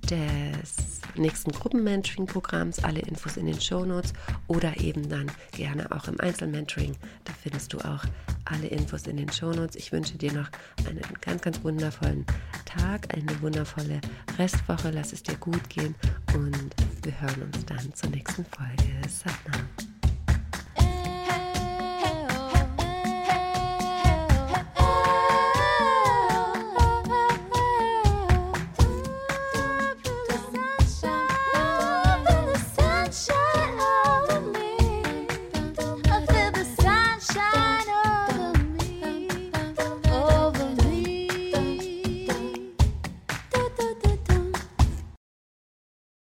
des 0.09 1.01
nächsten 1.15 1.51
Gruppenmentoring-Programms. 1.51 2.83
Alle 2.83 3.01
Infos 3.01 3.38
in 3.38 3.45
den 3.45 3.59
Shownotes 3.59 4.13
oder 4.47 4.79
eben 4.79 5.07
dann 5.09 5.31
gerne 5.51 5.91
auch 5.91 6.07
im 6.07 6.19
Einzelmentoring. 6.19 6.95
Da 7.25 7.33
findest 7.41 7.73
du 7.73 7.79
auch 7.79 8.03
alle 8.45 8.67
Infos 8.67 9.05
in 9.07 9.17
den 9.17 9.31
Shownotes. 9.31 9.75
Ich 9.75 9.91
wünsche 9.91 10.17
dir 10.17 10.33
noch 10.33 10.49
einen 10.88 11.01
ganz, 11.21 11.41
ganz 11.41 11.63
wundervollen 11.63 12.25
Tag, 12.65 13.13
eine 13.15 13.41
wundervolle 13.41 14.01
Restwoche. 14.38 14.91
Lass 14.91 15.13
es 15.13 15.23
dir 15.23 15.35
gut 15.35 15.69
gehen 15.69 15.95
und 16.33 16.75
wir 17.03 17.21
hören 17.21 17.43
uns 17.43 17.65
dann 17.65 17.93
zur 17.93 18.09
nächsten 18.09 18.45
Folge. 18.45 18.89
Satnam. 19.07 19.98